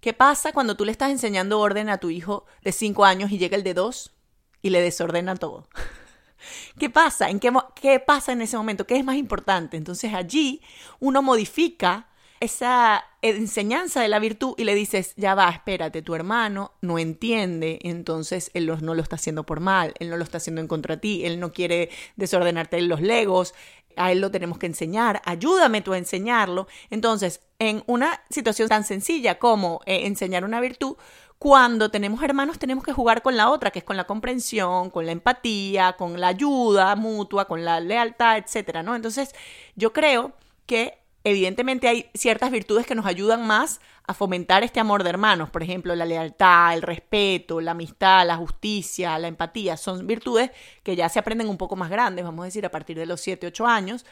¿Qué 0.00 0.12
pasa 0.12 0.52
cuando 0.52 0.76
tú 0.76 0.84
le 0.84 0.92
estás 0.92 1.10
enseñando 1.10 1.58
orden 1.58 1.88
a 1.88 1.98
tu 1.98 2.10
hijo 2.10 2.46
de 2.62 2.72
5 2.72 3.04
años 3.04 3.32
y 3.32 3.38
llega 3.38 3.56
el 3.56 3.64
de 3.64 3.74
2 3.74 4.14
y 4.62 4.70
le 4.70 4.80
desordena 4.80 5.34
todo? 5.36 5.68
¿Qué 6.78 6.90
pasa? 6.90 7.30
¿En 7.30 7.40
qué, 7.40 7.52
qué 7.74 8.00
pasa 8.00 8.32
en 8.32 8.42
ese 8.42 8.56
momento? 8.56 8.86
¿Qué 8.86 8.96
es 8.96 9.04
más 9.04 9.16
importante? 9.16 9.76
Entonces 9.76 10.14
allí 10.14 10.60
uno 11.00 11.22
modifica 11.22 12.08
esa 12.40 13.04
enseñanza 13.20 14.00
de 14.00 14.08
la 14.08 14.18
virtud 14.18 14.54
y 14.56 14.64
le 14.64 14.74
dices, 14.74 15.14
ya 15.16 15.34
va, 15.34 15.48
espérate, 15.48 16.02
tu 16.02 16.14
hermano 16.14 16.72
no 16.80 16.98
entiende, 16.98 17.80
entonces 17.82 18.50
él 18.54 18.66
no 18.80 18.94
lo 18.94 19.02
está 19.02 19.16
haciendo 19.16 19.44
por 19.44 19.60
mal, 19.60 19.92
él 19.98 20.08
no 20.08 20.16
lo 20.16 20.22
está 20.22 20.36
haciendo 20.38 20.60
en 20.60 20.68
contra 20.68 20.96
de 20.96 21.00
ti, 21.00 21.24
él 21.24 21.40
no 21.40 21.52
quiere 21.52 21.90
desordenarte 22.16 22.80
los 22.82 23.00
legos, 23.00 23.54
a 23.96 24.12
él 24.12 24.20
lo 24.20 24.30
tenemos 24.30 24.58
que 24.58 24.66
enseñar, 24.66 25.20
ayúdame 25.24 25.82
tú 25.82 25.92
a 25.92 25.98
enseñarlo. 25.98 26.68
Entonces, 26.90 27.40
en 27.58 27.82
una 27.86 28.22
situación 28.30 28.68
tan 28.68 28.84
sencilla 28.84 29.40
como 29.40 29.80
eh, 29.86 30.06
enseñar 30.06 30.44
una 30.44 30.60
virtud, 30.60 30.96
cuando 31.38 31.90
tenemos 31.90 32.22
hermanos 32.22 32.58
tenemos 32.58 32.82
que 32.84 32.92
jugar 32.92 33.22
con 33.22 33.36
la 33.36 33.50
otra, 33.50 33.70
que 33.70 33.78
es 33.78 33.84
con 33.84 33.96
la 33.96 34.06
comprensión, 34.06 34.90
con 34.90 35.06
la 35.06 35.12
empatía, 35.12 35.92
con 35.92 36.20
la 36.20 36.28
ayuda 36.28 36.96
mutua, 36.96 37.46
con 37.46 37.64
la 37.64 37.78
lealtad, 37.80 38.38
etcétera, 38.38 38.82
¿no? 38.82 38.96
Entonces, 38.96 39.34
yo 39.76 39.92
creo 39.92 40.32
que 40.66 40.98
evidentemente 41.22 41.88
hay 41.88 42.10
ciertas 42.14 42.50
virtudes 42.50 42.86
que 42.86 42.94
nos 42.94 43.06
ayudan 43.06 43.46
más 43.46 43.80
a 44.06 44.14
fomentar 44.14 44.64
este 44.64 44.80
amor 44.80 45.04
de 45.04 45.10
hermanos, 45.10 45.50
por 45.50 45.62
ejemplo, 45.62 45.94
la 45.94 46.06
lealtad, 46.06 46.74
el 46.74 46.82
respeto, 46.82 47.60
la 47.60 47.72
amistad, 47.72 48.26
la 48.26 48.36
justicia, 48.36 49.18
la 49.18 49.28
empatía, 49.28 49.76
son 49.76 50.06
virtudes 50.06 50.50
que 50.82 50.96
ya 50.96 51.08
se 51.08 51.18
aprenden 51.18 51.48
un 51.48 51.58
poco 51.58 51.76
más 51.76 51.90
grandes, 51.90 52.24
vamos 52.24 52.42
a 52.42 52.46
decir, 52.46 52.64
a 52.64 52.70
partir 52.70 52.98
de 52.98 53.06
los 53.06 53.20
7, 53.20 53.46
8 53.46 53.66
años, 53.66 54.06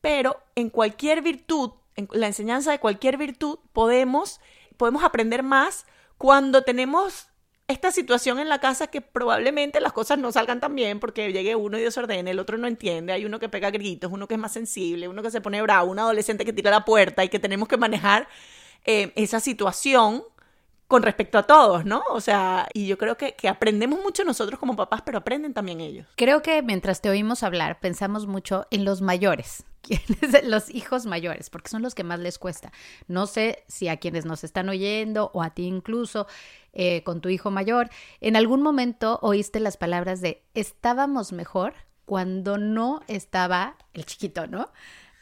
pero 0.00 0.40
en 0.54 0.70
cualquier 0.70 1.22
virtud, 1.22 1.72
en 1.96 2.08
la 2.12 2.26
enseñanza 2.26 2.72
de 2.72 2.80
cualquier 2.80 3.18
virtud, 3.18 3.58
podemos, 3.72 4.40
podemos 4.78 5.04
aprender 5.04 5.42
más 5.42 5.86
cuando 6.22 6.62
tenemos 6.62 7.26
esta 7.66 7.90
situación 7.90 8.38
en 8.38 8.48
la 8.48 8.60
casa 8.60 8.86
que 8.86 9.00
probablemente 9.00 9.80
las 9.80 9.92
cosas 9.92 10.20
no 10.20 10.30
salgan 10.30 10.60
tan 10.60 10.72
bien 10.72 11.00
porque 11.00 11.32
llegue 11.32 11.56
uno 11.56 11.76
y 11.76 11.80
desordene, 11.80 12.30
el 12.30 12.38
otro 12.38 12.56
no 12.58 12.68
entiende, 12.68 13.12
hay 13.12 13.24
uno 13.24 13.40
que 13.40 13.48
pega 13.48 13.72
gritos, 13.72 14.12
uno 14.12 14.28
que 14.28 14.34
es 14.34 14.40
más 14.40 14.52
sensible, 14.52 15.08
uno 15.08 15.20
que 15.20 15.32
se 15.32 15.40
pone 15.40 15.60
bravo, 15.62 15.90
un 15.90 15.98
adolescente 15.98 16.44
que 16.44 16.52
tira 16.52 16.70
la 16.70 16.84
puerta 16.84 17.24
y 17.24 17.28
que 17.28 17.40
tenemos 17.40 17.66
que 17.66 17.76
manejar 17.76 18.28
eh, 18.84 19.12
esa 19.16 19.40
situación 19.40 20.22
con 20.92 21.02
respecto 21.02 21.38
a 21.38 21.44
todos, 21.44 21.86
¿no? 21.86 22.02
O 22.10 22.20
sea, 22.20 22.68
y 22.74 22.86
yo 22.86 22.98
creo 22.98 23.16
que, 23.16 23.34
aprendemos 23.48 23.98
mucho 24.00 24.24
nosotros 24.24 24.60
como 24.60 24.76
papás, 24.76 25.00
pero 25.00 25.16
aprenden 25.16 25.54
también 25.54 25.80
ellos. 25.80 26.06
Creo 26.16 26.42
que 26.42 26.60
mientras 26.60 27.00
te 27.00 27.08
oímos 27.08 27.42
hablar, 27.42 27.80
pensamos 27.80 28.26
mucho 28.26 28.66
en 28.70 28.84
los 28.84 29.00
mayores, 29.00 29.64
los 30.44 30.68
hijos 30.68 31.06
mayores, 31.06 31.48
porque 31.48 31.70
son 31.70 31.80
los 31.80 31.94
que 31.94 32.04
más 32.04 32.20
les 32.20 32.38
cuesta. 32.38 32.72
No 33.08 33.26
sé 33.26 33.64
si 33.68 33.88
a 33.88 33.96
quienes 33.96 34.26
nos 34.26 34.44
están 34.44 34.68
oyendo 34.68 35.30
o 35.32 35.42
a 35.42 35.54
ti 35.54 35.64
incluso, 35.64 36.26
eh, 36.74 37.02
con 37.04 37.22
tu 37.22 37.30
hijo 37.30 37.50
mayor, 37.50 37.88
en 38.20 38.36
algún 38.36 38.60
momento 38.60 39.18
oíste 39.22 39.60
las 39.60 39.78
palabras 39.78 40.20
de 40.20 40.42
estábamos 40.52 41.32
mejor 41.32 41.72
cuando 42.04 42.58
no 42.58 43.00
estaba 43.08 43.76
el 43.94 44.04
chiquito, 44.04 44.46
¿no? 44.46 44.68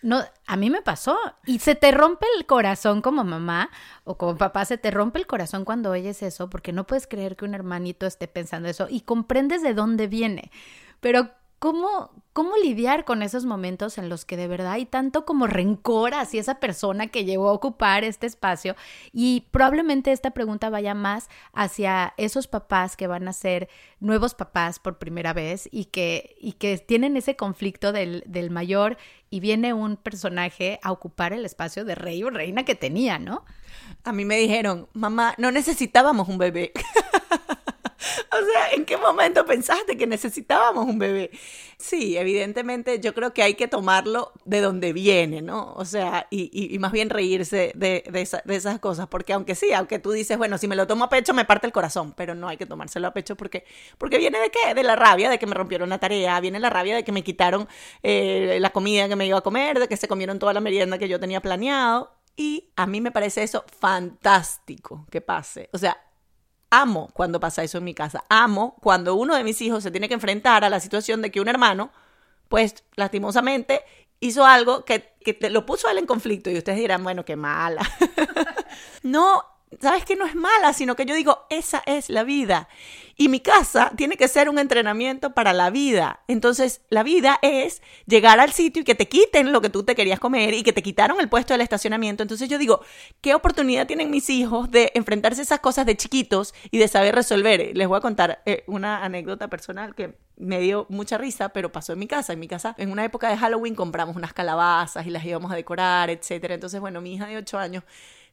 No, 0.02 0.22
a 0.46 0.56
mí 0.56 0.70
me 0.70 0.82
pasó. 0.82 1.18
Y 1.46 1.58
se 1.58 1.74
te 1.74 1.90
rompe 1.90 2.26
el 2.36 2.46
corazón 2.46 3.02
como 3.02 3.24
mamá 3.24 3.70
o 4.04 4.16
como 4.16 4.36
papá, 4.36 4.64
se 4.64 4.78
te 4.78 4.90
rompe 4.90 5.18
el 5.18 5.26
corazón 5.26 5.64
cuando 5.64 5.90
oyes 5.90 6.22
eso, 6.22 6.48
porque 6.48 6.72
no 6.72 6.86
puedes 6.86 7.06
creer 7.06 7.36
que 7.36 7.44
un 7.44 7.54
hermanito 7.54 8.06
esté 8.06 8.28
pensando 8.28 8.68
eso 8.68 8.86
y 8.88 9.02
comprendes 9.02 9.62
de 9.62 9.74
dónde 9.74 10.06
viene. 10.06 10.50
Pero 11.00 11.30
¿Cómo, 11.60 12.10
¿Cómo 12.32 12.56
lidiar 12.56 13.04
con 13.04 13.22
esos 13.22 13.44
momentos 13.44 13.98
en 13.98 14.08
los 14.08 14.24
que 14.24 14.38
de 14.38 14.48
verdad 14.48 14.72
hay 14.72 14.86
tanto 14.86 15.26
como 15.26 15.46
rencor 15.46 16.14
hacia 16.14 16.40
esa 16.40 16.58
persona 16.58 17.08
que 17.08 17.26
llegó 17.26 17.50
a 17.50 17.52
ocupar 17.52 18.02
este 18.02 18.26
espacio? 18.26 18.76
Y 19.12 19.46
probablemente 19.50 20.10
esta 20.10 20.30
pregunta 20.30 20.70
vaya 20.70 20.94
más 20.94 21.28
hacia 21.52 22.14
esos 22.16 22.46
papás 22.46 22.96
que 22.96 23.08
van 23.08 23.28
a 23.28 23.34
ser 23.34 23.68
nuevos 23.98 24.34
papás 24.34 24.78
por 24.78 24.96
primera 24.96 25.34
vez 25.34 25.68
y 25.70 25.84
que, 25.84 26.34
y 26.40 26.52
que 26.52 26.78
tienen 26.78 27.18
ese 27.18 27.36
conflicto 27.36 27.92
del, 27.92 28.24
del 28.26 28.48
mayor 28.48 28.96
y 29.28 29.40
viene 29.40 29.74
un 29.74 29.98
personaje 29.98 30.80
a 30.82 30.92
ocupar 30.92 31.34
el 31.34 31.44
espacio 31.44 31.84
de 31.84 31.94
rey 31.94 32.22
o 32.22 32.30
reina 32.30 32.64
que 32.64 32.74
tenía, 32.74 33.18
¿no? 33.18 33.44
A 34.02 34.14
mí 34.14 34.24
me 34.24 34.38
dijeron, 34.38 34.88
mamá, 34.94 35.34
no 35.36 35.50
necesitábamos 35.50 36.26
un 36.26 36.38
bebé. 36.38 36.72
O 38.32 38.44
sea, 38.44 38.70
¿en 38.72 38.84
qué 38.84 38.96
momento 38.96 39.44
pensaste 39.44 39.96
que 39.96 40.06
necesitábamos 40.06 40.86
un 40.86 40.98
bebé? 40.98 41.30
Sí, 41.76 42.16
evidentemente 42.16 43.00
yo 43.00 43.14
creo 43.14 43.32
que 43.32 43.42
hay 43.42 43.54
que 43.54 43.68
tomarlo 43.68 44.32
de 44.44 44.60
donde 44.60 44.92
viene, 44.92 45.42
¿no? 45.42 45.72
O 45.74 45.84
sea, 45.84 46.26
y, 46.30 46.78
más 46.78 46.92
bien 46.92 47.10
reírse 47.10 47.72
de, 47.74 48.04
de, 48.10 48.54
esas 48.54 48.80
cosas, 48.80 49.06
porque 49.08 49.32
aunque 49.32 49.54
sí, 49.54 49.72
aunque 49.72 49.98
tú 49.98 50.12
dices, 50.12 50.36
bueno, 50.38 50.58
si 50.58 50.68
me 50.68 50.76
lo 50.76 50.86
tomo 50.86 51.04
a 51.04 51.08
pecho 51.08 51.34
me 51.34 51.44
parte 51.44 51.66
el 51.66 51.72
corazón, 51.72 52.12
pero 52.16 52.34
no 52.34 52.48
hay 52.48 52.56
que 52.56 52.66
tomárselo 52.66 53.08
a 53.08 53.12
pecho 53.12 53.36
porque, 53.36 53.64
porque 53.98 54.18
viene 54.18 54.38
de 54.38 54.50
qué? 54.50 54.74
De 54.74 54.82
la 54.82 54.96
rabia 54.96 55.30
de 55.30 55.38
que 55.38 55.46
me 55.46 55.54
rompieron 55.54 55.88
la 55.88 55.98
tarea, 55.98 56.38
viene 56.40 56.58
la 56.60 56.70
rabia 56.70 56.94
de 56.94 57.04
que 57.04 57.12
me 57.12 57.24
quitaron 57.24 57.68
eh, 58.02 58.58
la 58.60 58.70
comida 58.70 59.08
que 59.08 59.16
me 59.16 59.26
iba 59.26 59.38
a 59.38 59.42
comer, 59.42 59.78
de 59.78 59.88
que 59.88 59.96
se 59.96 60.08
comieron 60.08 60.38
toda 60.38 60.52
la 60.52 60.60
merienda 60.60 60.98
que 60.98 61.08
yo 61.08 61.20
tenía 61.20 61.40
planeado. 61.40 62.14
Y 62.36 62.70
a 62.76 62.86
mí 62.86 63.00
me 63.00 63.10
parece 63.10 63.42
eso 63.42 63.64
fantástico 63.80 65.06
que 65.10 65.20
pase. 65.20 65.68
O 65.72 65.78
sea, 65.78 65.98
amo 66.70 67.10
cuando 67.12 67.40
pasa 67.40 67.62
eso 67.62 67.78
en 67.78 67.84
mi 67.84 67.94
casa. 67.94 68.24
Amo 68.28 68.76
cuando 68.80 69.14
uno 69.14 69.36
de 69.36 69.44
mis 69.44 69.60
hijos 69.60 69.82
se 69.82 69.90
tiene 69.90 70.08
que 70.08 70.14
enfrentar 70.14 70.64
a 70.64 70.70
la 70.70 70.80
situación 70.80 71.22
de 71.22 71.30
que 71.30 71.40
un 71.40 71.48
hermano, 71.48 71.92
pues 72.48 72.84
lastimosamente, 72.96 73.82
hizo 74.20 74.44
algo 74.44 74.84
que, 74.84 75.14
que 75.24 75.34
te 75.34 75.50
lo 75.50 75.66
puso 75.66 75.88
él 75.88 75.98
en 75.98 76.06
conflicto 76.06 76.50
y 76.50 76.58
ustedes 76.58 76.78
dirán, 76.78 77.02
bueno, 77.02 77.24
qué 77.24 77.36
mala. 77.36 77.82
no, 79.02 79.44
sabes 79.78 80.04
que 80.04 80.16
no 80.16 80.26
es 80.26 80.34
mala, 80.34 80.72
sino 80.72 80.96
que 80.96 81.06
yo 81.06 81.14
digo, 81.14 81.46
esa 81.48 81.82
es 81.86 82.10
la 82.10 82.24
vida. 82.24 82.68
Y 83.16 83.28
mi 83.28 83.40
casa 83.40 83.92
tiene 83.96 84.16
que 84.16 84.28
ser 84.28 84.48
un 84.48 84.58
entrenamiento 84.58 85.34
para 85.34 85.52
la 85.52 85.70
vida. 85.70 86.20
Entonces, 86.26 86.80
la 86.88 87.02
vida 87.02 87.38
es 87.42 87.82
llegar 88.06 88.40
al 88.40 88.52
sitio 88.52 88.82
y 88.82 88.84
que 88.84 88.94
te 88.94 89.08
quiten 89.08 89.52
lo 89.52 89.60
que 89.60 89.68
tú 89.68 89.82
te 89.82 89.94
querías 89.94 90.18
comer 90.18 90.54
y 90.54 90.62
que 90.62 90.72
te 90.72 90.82
quitaron 90.82 91.20
el 91.20 91.28
puesto 91.28 91.54
del 91.54 91.60
estacionamiento. 91.60 92.22
Entonces, 92.22 92.48
yo 92.48 92.58
digo, 92.58 92.80
¿qué 93.20 93.34
oportunidad 93.34 93.86
tienen 93.86 94.10
mis 94.10 94.30
hijos 94.30 94.70
de 94.70 94.90
enfrentarse 94.94 95.42
a 95.42 95.44
esas 95.44 95.60
cosas 95.60 95.86
de 95.86 95.96
chiquitos 95.96 96.54
y 96.70 96.78
de 96.78 96.88
saber 96.88 97.14
resolver? 97.14 97.76
Les 97.76 97.86
voy 97.86 97.98
a 97.98 98.00
contar 98.00 98.42
eh, 98.46 98.64
una 98.66 99.04
anécdota 99.04 99.48
personal 99.48 99.94
que 99.94 100.16
me 100.36 100.58
dio 100.60 100.86
mucha 100.88 101.18
risa, 101.18 101.50
pero 101.50 101.70
pasó 101.70 101.92
en 101.92 101.98
mi 101.98 102.06
casa. 102.06 102.32
En 102.32 102.40
mi 102.40 102.48
casa, 102.48 102.74
en 102.78 102.90
una 102.90 103.04
época 103.04 103.28
de 103.28 103.36
Halloween, 103.36 103.74
compramos 103.74 104.16
unas 104.16 104.32
calabazas 104.32 105.06
y 105.06 105.10
las 105.10 105.24
íbamos 105.24 105.52
a 105.52 105.56
decorar, 105.56 106.08
etcétera. 106.08 106.54
Entonces, 106.54 106.80
bueno, 106.80 107.02
mi 107.02 107.14
hija 107.14 107.26
de 107.26 107.36
8 107.36 107.58
años 107.58 107.84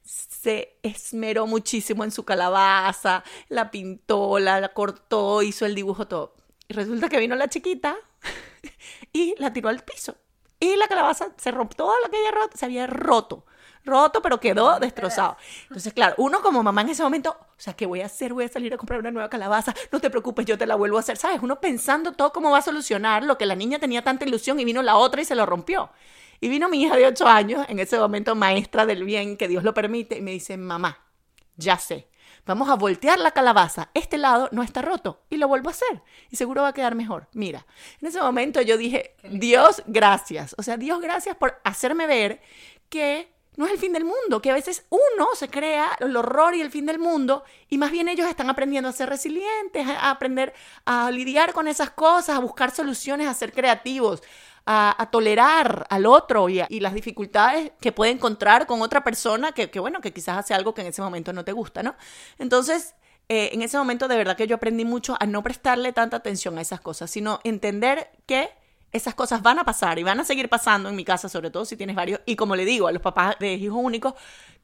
se 0.07 0.79
esmeró 0.83 1.47
muchísimo 1.47 2.03
en 2.03 2.11
su 2.11 2.23
calabaza, 2.23 3.23
la 3.49 3.69
pintó, 3.71 4.39
la, 4.39 4.69
cortó, 4.69 5.41
hizo 5.41 5.65
el 5.65 5.75
dibujo 5.75 6.07
todo. 6.07 6.35
Y 6.67 6.73
resulta 6.73 7.09
que 7.09 7.19
vino 7.19 7.35
la 7.35 7.49
chiquita 7.49 7.95
y 9.13 9.35
la 9.37 9.51
tiró 9.51 9.69
al 9.69 9.83
piso. 9.83 10.15
Y 10.59 10.75
la 10.75 10.87
calabaza 10.87 11.29
se 11.37 11.51
rompió, 11.51 11.77
todo 11.77 11.93
lo 12.03 12.09
que 12.09 12.17
roto, 12.31 12.57
se 12.57 12.65
había 12.65 12.87
roto. 12.87 13.45
Roto, 13.83 14.21
pero 14.21 14.39
quedó 14.39 14.79
destrozado. 14.79 15.37
Entonces, 15.63 15.93
claro, 15.93 16.15
uno 16.17 16.41
como 16.41 16.63
mamá 16.63 16.81
en 16.81 16.89
ese 16.89 17.03
momento, 17.03 17.37
o 17.39 17.59
sea, 17.59 17.73
¿qué 17.73 17.85
voy 17.85 18.01
a 18.01 18.07
hacer? 18.07 18.33
Voy 18.33 18.45
a 18.45 18.49
salir 18.49 18.73
a 18.73 18.77
comprar 18.77 18.99
una 18.99 19.11
nueva 19.11 19.29
calabaza. 19.29 19.73
No 19.91 19.99
te 19.99 20.09
preocupes, 20.09 20.45
yo 20.45 20.57
te 20.57 20.65
la 20.65 20.75
vuelvo 20.75 20.97
a 20.97 21.01
hacer. 21.01 21.17
¿Sabes? 21.17 21.39
Uno 21.41 21.59
pensando 21.59 22.13
todo 22.13 22.33
cómo 22.33 22.51
va 22.51 22.57
a 22.57 22.61
solucionar 22.61 23.23
lo 23.23 23.37
que 23.37 23.45
la 23.45 23.55
niña 23.55 23.79
tenía 23.79 24.03
tanta 24.03 24.25
ilusión 24.25 24.59
y 24.59 24.65
vino 24.65 24.81
la 24.81 24.97
otra 24.97 25.21
y 25.21 25.25
se 25.25 25.35
lo 25.35 25.45
rompió. 25.45 25.89
Y 26.39 26.50
vino 26.50 26.70
mi 26.70 26.84
hija 26.84 26.96
de 26.96 27.08
8 27.08 27.27
años, 27.27 27.65
en 27.70 27.79
ese 27.79 27.98
momento 27.98 28.36
maestra 28.36 28.86
del 28.86 29.03
bien, 29.03 29.38
que 29.38 29.48
Dios 29.48 29.63
lo 29.63 29.74
permite, 29.74 30.17
y 30.17 30.22
me 30.22 30.32
dice, 30.32 30.58
mamá, 30.58 31.00
ya 31.56 31.77
sé, 31.77 32.08
vamos 32.46 32.70
a 32.70 32.75
voltear 32.75 33.20
la 33.20 33.32
calabaza, 33.32 33.89
este 33.94 34.17
lado 34.17 34.50
no 34.51 34.63
está 34.63 34.82
roto, 34.82 35.24
y 35.29 35.38
lo 35.38 35.48
vuelvo 35.48 35.70
a 35.70 35.72
hacer, 35.72 36.01
y 36.29 36.36
seguro 36.36 36.62
va 36.62 36.70
a 36.70 36.74
quedar 36.74 36.96
mejor. 36.96 37.27
Mira, 37.34 37.65
en 38.01 38.08
ese 38.08 38.22
momento 38.22 38.62
yo 38.62 38.77
dije, 38.77 39.15
Dios, 39.24 39.82
gracias, 39.88 40.56
o 40.58 40.63
sea, 40.63 40.77
Dios, 40.77 41.01
gracias 41.01 41.36
por 41.36 41.60
hacerme 41.63 42.08
ver 42.08 42.41
que 42.89 43.36
no 43.58 43.65
es 43.65 43.72
el 43.72 43.79
fin 43.79 43.91
del 43.91 44.06
mundo, 44.06 44.39
que 44.39 44.51
a 44.51 44.53
veces 44.53 44.86
uno 44.89 45.29
se 45.34 45.50
crea 45.50 45.98
el 46.00 46.15
horror 46.15 46.53
y 46.53 46.62
el 46.62 46.70
fin 46.70 46.86
del 46.86 47.00
mundo 47.00 47.44
y 47.70 47.79
más 47.79 47.91
bien 47.91 48.08
ellos 48.08 48.29
están 48.29 48.51
aprendiendo 48.51 48.88
a 48.88 48.94
ser 48.94 49.10
resilientes, 49.10 49.88
a 49.88 50.12
aprender 50.12 50.53
a 50.86 51.10
lidiar 51.10 51.53
con 51.53 51.67
esas 51.67 51.89
cosas, 51.89 52.38
a 52.38 52.39
buscar 52.39 52.70
soluciones, 52.70 53.27
a 53.27 53.34
ser 53.34 53.51
creativos, 53.51 54.22
a, 54.69 55.07
tolerar 55.12 55.88
al 55.89 56.05
otro 56.05 56.50
y, 56.50 56.62
las 56.79 56.93
dificultades 56.93 57.71
que 57.79 57.93
puede 57.93 58.12
encontrar 58.12 58.67
con 58.67 58.81
otra 58.81 59.03
persona 59.03 59.53
que, 59.53 59.67
bueno, 59.79 60.01
que 60.01 60.12
quizás 60.12 60.38
hace 60.38 60.53
algo 60.53 60.74
que 60.74 60.81
en 60.81 60.88
ese 60.88 61.01
momento 61.01 61.31
no 61.31 61.45
te 61.45 61.53
gusta, 61.53 61.83
¿no? 61.83 61.95
Entonces, 62.38 62.93
eh, 63.29 63.51
en 63.53 63.62
ese 63.62 63.77
momento 63.77 64.07
de 64.09 64.17
verdad 64.17 64.36
que 64.36 64.45
yo 64.45 64.55
aprendí 64.55 64.83
mucho 64.83 65.15
a 65.19 65.25
no 65.25 65.41
prestarle 65.41 65.93
tanta 65.93 66.17
atención 66.17 66.57
a 66.57 66.62
esas 66.62 66.81
cosas, 66.81 67.09
sino 67.09 67.39
entender 67.45 68.12
que 68.25 68.50
esas 68.91 69.15
cosas 69.15 69.41
van 69.41 69.57
a 69.59 69.63
pasar 69.63 70.00
y 70.00 70.03
van 70.03 70.19
a 70.19 70.25
seguir 70.25 70.50
pasando 70.50 70.89
en 70.89 70.95
mi 70.95 71.05
casa, 71.05 71.29
sobre 71.29 71.50
todo 71.50 71.63
si 71.63 71.77
tienes 71.77 71.95
varios. 71.95 72.19
Y 72.25 72.36
como 72.36 72.55
le 72.55 72.65
digo 72.65 72.88
a 72.88 72.91
los 72.91 73.01
papás 73.01 73.38
de 73.39 73.53
hijos 73.53 73.79
únicos, 73.81 74.15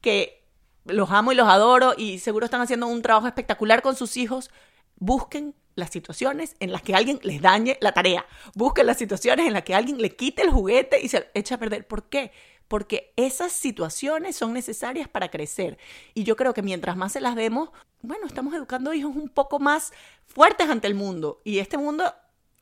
que 0.02 0.44
los 0.84 1.10
amo 1.10 1.32
y 1.32 1.34
los 1.34 1.48
adoro 1.48 1.94
y 1.96 2.18
seguro 2.18 2.44
están 2.44 2.60
haciendo 2.60 2.86
un 2.86 3.00
trabajo 3.00 3.26
espectacular 3.26 3.80
con 3.80 3.96
sus 3.96 4.18
hijos, 4.18 4.50
busquen 4.96 5.54
las 5.74 5.90
situaciones 5.90 6.56
en 6.60 6.72
las 6.72 6.82
que 6.82 6.94
alguien 6.94 7.18
les 7.22 7.40
dañe 7.40 7.78
la 7.80 7.92
tarea. 7.92 8.26
Busquen 8.54 8.86
las 8.86 8.98
situaciones 8.98 9.46
en 9.46 9.52
las 9.52 9.64
que 9.64 9.74
alguien 9.74 10.00
le 10.00 10.14
quite 10.14 10.42
el 10.42 10.50
juguete 10.50 11.00
y 11.00 11.08
se 11.08 11.28
echa 11.34 11.56
a 11.56 11.58
perder. 11.58 11.86
¿Por 11.86 12.08
qué? 12.08 12.32
Porque 12.68 13.12
esas 13.16 13.52
situaciones 13.52 14.36
son 14.36 14.52
necesarias 14.52 15.08
para 15.08 15.30
crecer. 15.30 15.78
Y 16.14 16.24
yo 16.24 16.36
creo 16.36 16.54
que 16.54 16.62
mientras 16.62 16.96
más 16.96 17.12
se 17.12 17.20
las 17.20 17.36
demos, 17.36 17.70
bueno, 18.02 18.26
estamos 18.26 18.54
educando 18.54 18.94
hijos 18.94 19.14
un 19.14 19.28
poco 19.28 19.58
más 19.58 19.92
fuertes 20.26 20.68
ante 20.68 20.86
el 20.86 20.94
mundo. 20.94 21.40
Y 21.44 21.58
este 21.58 21.78
mundo 21.78 22.12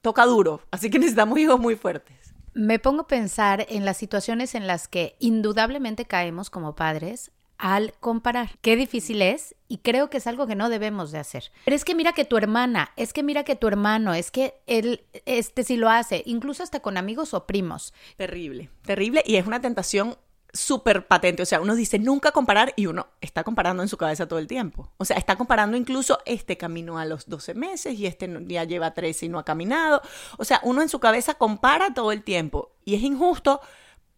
toca 0.00 0.25
duro, 0.26 0.62
así 0.71 0.90
que 0.90 0.99
necesitamos 1.00 1.38
hijos 1.38 1.59
muy 1.59 1.76
fuertes. 1.76 2.35
Me 2.54 2.78
pongo 2.78 3.02
a 3.02 3.07
pensar 3.07 3.66
en 3.71 3.87
las 3.87 3.97
situaciones 3.97 4.54
en 4.54 4.66
las 4.66 4.87
que 4.87 5.16
indudablemente 5.21 6.04
caemos 6.04 6.50
como 6.50 6.75
padres 6.75 7.31
al 7.62 7.95
comparar. 8.00 8.59
Qué 8.61 8.75
difícil 8.75 9.23
es 9.23 9.54
y 9.69 9.78
creo 9.78 10.11
que 10.11 10.19
es 10.19 10.26
algo 10.26 10.49
que 10.49 10.57
no 10.57 10.69
debemos 10.69 11.12
de 11.12 11.21
hacer. 11.21 11.52
Pero 11.64 11.76
es 11.76 11.85
que 11.85 11.95
mira 11.95 12.12
que 12.12 12.25
tu 12.25 12.37
hermana, 12.37 12.90
es 12.97 13.12
que 13.12 13.23
mira 13.23 13.45
que 13.45 13.54
tu 13.54 13.69
hermano, 13.69 14.12
es 14.14 14.33
que 14.33 14.54
él, 14.66 15.04
este 15.26 15.62
sí 15.62 15.76
lo 15.76 15.88
hace, 15.88 16.25
incluso 16.26 16.64
hasta 16.64 16.81
con 16.81 16.97
amigos 16.97 17.35
o 17.35 17.47
primos. 17.47 17.95
Terrible, 18.16 18.69
terrible 18.83 19.23
y 19.25 19.37
es 19.37 19.47
una 19.47 19.61
tentación 19.61 20.19
súper 20.52 21.07
patente. 21.07 21.45
O 21.45 21.47
sea, 21.47 21.61
uno 21.61 21.76
dice 21.76 22.00
nunca 22.00 22.33
comparar 22.33 22.73
y 22.75 22.87
uno 22.87 23.07
está 23.21 23.45
comparando 23.45 23.85
en 23.85 23.88
su 23.88 23.97
cabeza 23.97 24.26
todo 24.26 24.40
el 24.40 24.49
tiempo. 24.49 24.90
O 24.99 25.04
sea, 25.04 25.16
está 25.16 25.37
comparando 25.37 25.76
incluso 25.76 26.19
este 26.26 26.57
camino 26.59 26.99
a 26.99 27.04
los 27.04 27.28
12 27.28 27.54
meses 27.54 27.97
y 27.97 28.07
este 28.07 28.28
ya 28.49 28.64
lleva 28.64 28.92
13 28.92 29.26
y 29.26 29.28
no 29.28 29.38
ha 29.38 29.45
caminado. 29.45 30.02
O 30.37 30.45
sea, 30.45 30.61
uno 30.64 30.83
en 30.83 30.88
su 30.88 30.99
cabeza 30.99 31.35
compara 31.35 31.95
todo 31.95 32.11
el 32.11 32.25
tiempo 32.25 32.73
y 32.85 32.97
es 32.97 33.02
injusto 33.02 33.61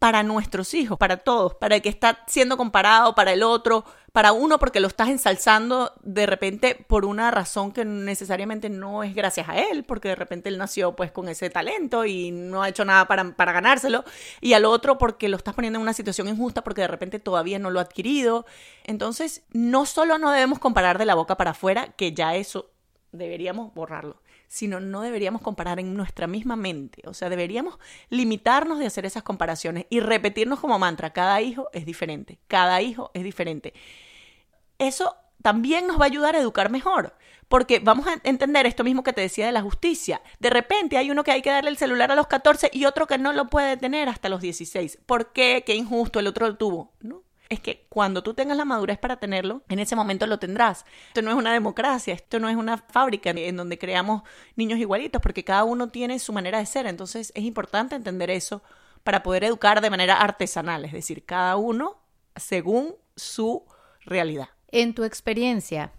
para 0.04 0.22
nuestros 0.22 0.74
hijos, 0.74 0.98
para 0.98 1.16
todos, 1.16 1.54
para 1.54 1.76
el 1.76 1.80
que 1.80 1.88
está 1.88 2.24
siendo 2.26 2.58
comparado, 2.58 3.14
para 3.14 3.32
el 3.32 3.42
otro, 3.42 3.86
para 4.12 4.32
uno 4.32 4.58
porque 4.58 4.78
lo 4.78 4.86
estás 4.86 5.08
ensalzando 5.08 5.94
de 6.02 6.26
repente 6.26 6.74
por 6.74 7.06
una 7.06 7.30
razón 7.30 7.72
que 7.72 7.86
necesariamente 7.86 8.68
no 8.68 9.02
es 9.02 9.14
gracias 9.14 9.48
a 9.48 9.58
él, 9.58 9.82
porque 9.82 10.08
de 10.08 10.14
repente 10.14 10.50
él 10.50 10.58
nació 10.58 10.94
pues 10.94 11.10
con 11.10 11.30
ese 11.30 11.48
talento 11.48 12.04
y 12.04 12.32
no 12.32 12.62
ha 12.62 12.68
hecho 12.68 12.84
nada 12.84 13.08
para, 13.08 13.34
para 13.34 13.52
ganárselo, 13.52 14.04
y 14.42 14.52
al 14.52 14.66
otro 14.66 14.98
porque 14.98 15.30
lo 15.30 15.38
estás 15.38 15.54
poniendo 15.54 15.78
en 15.78 15.84
una 15.84 15.94
situación 15.94 16.28
injusta 16.28 16.62
porque 16.62 16.82
de 16.82 16.88
repente 16.88 17.18
todavía 17.18 17.58
no 17.58 17.70
lo 17.70 17.78
ha 17.78 17.84
adquirido. 17.84 18.44
Entonces, 18.84 19.42
no 19.52 19.86
solo 19.86 20.18
no 20.18 20.32
debemos 20.32 20.58
comparar 20.58 20.98
de 20.98 21.06
la 21.06 21.14
boca 21.14 21.38
para 21.38 21.52
afuera, 21.52 21.94
que 21.96 22.12
ya 22.12 22.34
eso 22.34 22.68
deberíamos 23.10 23.72
borrarlo, 23.72 24.20
sino 24.48 24.80
no 24.80 25.02
deberíamos 25.02 25.42
comparar 25.42 25.80
en 25.80 25.94
nuestra 25.94 26.26
misma 26.26 26.56
mente. 26.56 27.02
O 27.06 27.14
sea, 27.14 27.28
deberíamos 27.28 27.78
limitarnos 28.10 28.78
de 28.78 28.86
hacer 28.86 29.06
esas 29.06 29.22
comparaciones 29.22 29.86
y 29.90 30.00
repetirnos 30.00 30.60
como 30.60 30.78
mantra, 30.78 31.12
cada 31.12 31.40
hijo 31.40 31.68
es 31.72 31.86
diferente, 31.86 32.38
cada 32.46 32.80
hijo 32.82 33.10
es 33.14 33.24
diferente. 33.24 33.74
Eso 34.78 35.16
también 35.42 35.86
nos 35.86 35.98
va 35.98 36.04
a 36.04 36.06
ayudar 36.06 36.36
a 36.36 36.40
educar 36.40 36.70
mejor. 36.70 37.14
Porque 37.48 37.78
vamos 37.78 38.06
a 38.06 38.20
entender 38.24 38.66
esto 38.66 38.84
mismo 38.84 39.02
que 39.02 39.12
te 39.12 39.20
decía 39.20 39.46
de 39.46 39.52
la 39.52 39.60
justicia. 39.62 40.22
De 40.40 40.50
repente 40.50 40.96
hay 40.96 41.10
uno 41.10 41.24
que 41.24 41.32
hay 41.32 41.42
que 41.42 41.50
darle 41.50 41.70
el 41.70 41.76
celular 41.76 42.10
a 42.10 42.14
los 42.14 42.26
14 42.26 42.70
y 42.72 42.86
otro 42.86 43.06
que 43.06 43.18
no 43.18 43.32
lo 43.32 43.48
puede 43.48 43.76
tener 43.76 44.08
hasta 44.08 44.28
los 44.28 44.40
16. 44.40 45.00
¿Por 45.04 45.32
qué? 45.32 45.62
Qué 45.66 45.74
injusto, 45.74 46.18
el 46.18 46.26
otro 46.26 46.48
lo 46.48 46.56
tuvo. 46.56 46.92
¿No? 47.00 47.23
Es 47.54 47.60
que 47.60 47.86
cuando 47.88 48.24
tú 48.24 48.34
tengas 48.34 48.56
la 48.56 48.64
madurez 48.64 48.98
para 48.98 49.18
tenerlo, 49.18 49.62
en 49.68 49.78
ese 49.78 49.94
momento 49.94 50.26
lo 50.26 50.40
tendrás. 50.40 50.84
Esto 51.06 51.22
no 51.22 51.30
es 51.30 51.36
una 51.36 51.52
democracia, 51.52 52.12
esto 52.12 52.40
no 52.40 52.48
es 52.48 52.56
una 52.56 52.78
fábrica 52.78 53.30
en 53.30 53.56
donde 53.56 53.78
creamos 53.78 54.22
niños 54.56 54.80
igualitos, 54.80 55.22
porque 55.22 55.44
cada 55.44 55.62
uno 55.62 55.88
tiene 55.88 56.18
su 56.18 56.32
manera 56.32 56.58
de 56.58 56.66
ser. 56.66 56.86
Entonces 56.86 57.30
es 57.36 57.44
importante 57.44 57.94
entender 57.94 58.28
eso 58.28 58.60
para 59.04 59.22
poder 59.22 59.44
educar 59.44 59.80
de 59.80 59.90
manera 59.90 60.16
artesanal, 60.16 60.84
es 60.84 60.90
decir, 60.90 61.24
cada 61.24 61.54
uno 61.54 62.02
según 62.34 62.96
su 63.14 63.64
realidad. 64.00 64.48
En 64.72 64.92
tu 64.92 65.04
experiencia, 65.04 65.92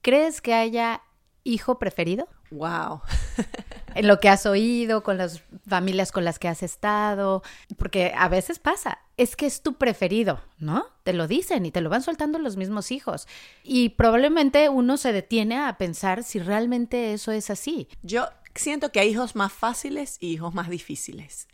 ¿crees 0.00 0.40
que 0.40 0.52
haya 0.52 1.02
hijo 1.44 1.78
preferido? 1.78 2.26
Wow. 2.50 3.02
en 3.94 4.08
lo 4.08 4.18
que 4.18 4.28
has 4.28 4.46
oído, 4.46 5.04
con 5.04 5.16
las 5.16 5.44
familias 5.68 6.10
con 6.10 6.24
las 6.24 6.40
que 6.40 6.48
has 6.48 6.64
estado, 6.64 7.44
porque 7.78 8.12
a 8.16 8.28
veces 8.28 8.58
pasa, 8.58 8.98
es 9.16 9.36
que 9.36 9.46
es 9.46 9.62
tu 9.62 9.74
preferido, 9.74 10.40
¿no? 10.58 10.86
Te 11.04 11.12
lo 11.12 11.28
dicen 11.28 11.66
y 11.66 11.70
te 11.70 11.80
lo 11.80 11.90
van 11.90 12.02
soltando 12.02 12.38
los 12.38 12.56
mismos 12.56 12.90
hijos. 12.90 13.28
Y 13.62 13.90
probablemente 13.90 14.68
uno 14.68 14.96
se 14.96 15.12
detiene 15.12 15.58
a 15.58 15.76
pensar 15.78 16.24
si 16.24 16.38
realmente 16.38 17.12
eso 17.12 17.32
es 17.32 17.50
así. 17.50 17.88
Yo 18.02 18.28
siento 18.54 18.90
que 18.90 19.00
hay 19.00 19.10
hijos 19.10 19.36
más 19.36 19.52
fáciles 19.52 20.16
y 20.20 20.32
hijos 20.32 20.54
más 20.54 20.70
difíciles. 20.70 21.48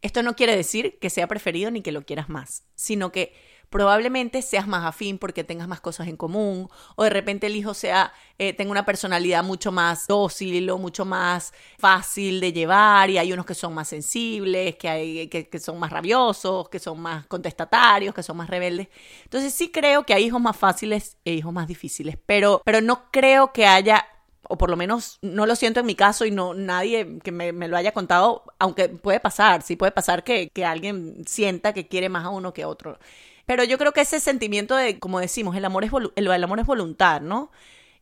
Esto 0.00 0.22
no 0.22 0.34
quiere 0.34 0.56
decir 0.56 0.98
que 1.00 1.10
sea 1.10 1.28
preferido 1.28 1.70
ni 1.70 1.80
que 1.80 1.92
lo 1.92 2.04
quieras 2.04 2.28
más, 2.28 2.64
sino 2.74 3.12
que 3.12 3.32
probablemente 3.72 4.42
seas 4.42 4.68
más 4.68 4.84
afín 4.84 5.18
porque 5.18 5.42
tengas 5.42 5.66
más 5.66 5.80
cosas 5.80 6.06
en 6.06 6.16
común, 6.16 6.68
o 6.94 7.02
de 7.02 7.10
repente 7.10 7.48
el 7.48 7.56
hijo 7.56 7.74
sea, 7.74 8.12
eh, 8.38 8.52
tenga 8.52 8.70
una 8.70 8.84
personalidad 8.86 9.42
mucho 9.42 9.72
más 9.72 10.06
dócil 10.06 10.70
o 10.70 10.78
mucho 10.78 11.04
más 11.04 11.52
fácil 11.78 12.40
de 12.40 12.52
llevar, 12.52 13.10
y 13.10 13.18
hay 13.18 13.32
unos 13.32 13.46
que 13.46 13.54
son 13.54 13.74
más 13.74 13.88
sensibles, 13.88 14.76
que, 14.76 14.88
hay, 14.88 15.28
que, 15.28 15.58
son 15.58 15.80
más 15.80 15.90
rabiosos, 15.90 16.68
que 16.68 16.78
son 16.78 17.00
más 17.00 17.26
contestatarios, 17.26 18.14
que 18.14 18.22
son 18.22 18.36
más 18.36 18.48
rebeldes. 18.48 18.86
Entonces 19.24 19.52
sí 19.52 19.72
creo 19.72 20.04
que 20.04 20.14
hay 20.14 20.26
hijos 20.26 20.40
más 20.40 20.56
fáciles 20.56 21.16
e 21.24 21.32
hijos 21.32 21.52
más 21.52 21.66
difíciles, 21.66 22.16
pero, 22.26 22.62
pero 22.64 22.80
no 22.80 23.10
creo 23.10 23.52
que 23.52 23.66
haya 23.66 24.06
o 24.48 24.58
por 24.58 24.68
lo 24.68 24.76
menos 24.76 25.18
no 25.22 25.46
lo 25.46 25.56
siento 25.56 25.80
en 25.80 25.86
mi 25.86 25.94
caso 25.94 26.26
y 26.26 26.30
no 26.30 26.52
nadie 26.52 27.20
que 27.22 27.32
me, 27.32 27.52
lo 27.52 27.76
haya 27.76 27.92
contado, 27.92 28.44
aunque 28.58 28.88
puede 28.88 29.18
pasar, 29.20 29.62
sí 29.62 29.76
puede 29.76 29.92
pasar 29.92 30.24
que, 30.24 30.50
que, 30.50 30.64
alguien 30.64 31.22
sienta 31.26 31.72
que 31.72 31.88
quiere 31.88 32.08
más 32.08 32.26
a 32.26 32.30
uno 32.30 32.52
que 32.52 32.64
a 32.64 32.68
otro. 32.68 32.98
Pero 33.46 33.64
yo 33.64 33.78
creo 33.78 33.92
que 33.92 34.02
ese 34.02 34.20
sentimiento 34.20 34.76
de, 34.76 34.98
como 34.98 35.20
decimos, 35.20 35.56
el 35.56 35.64
amor 35.64 35.84
es, 35.84 35.90
el, 36.16 36.44
amor 36.44 36.60
es 36.60 36.66
voluntad, 36.66 37.20
¿no? 37.20 37.50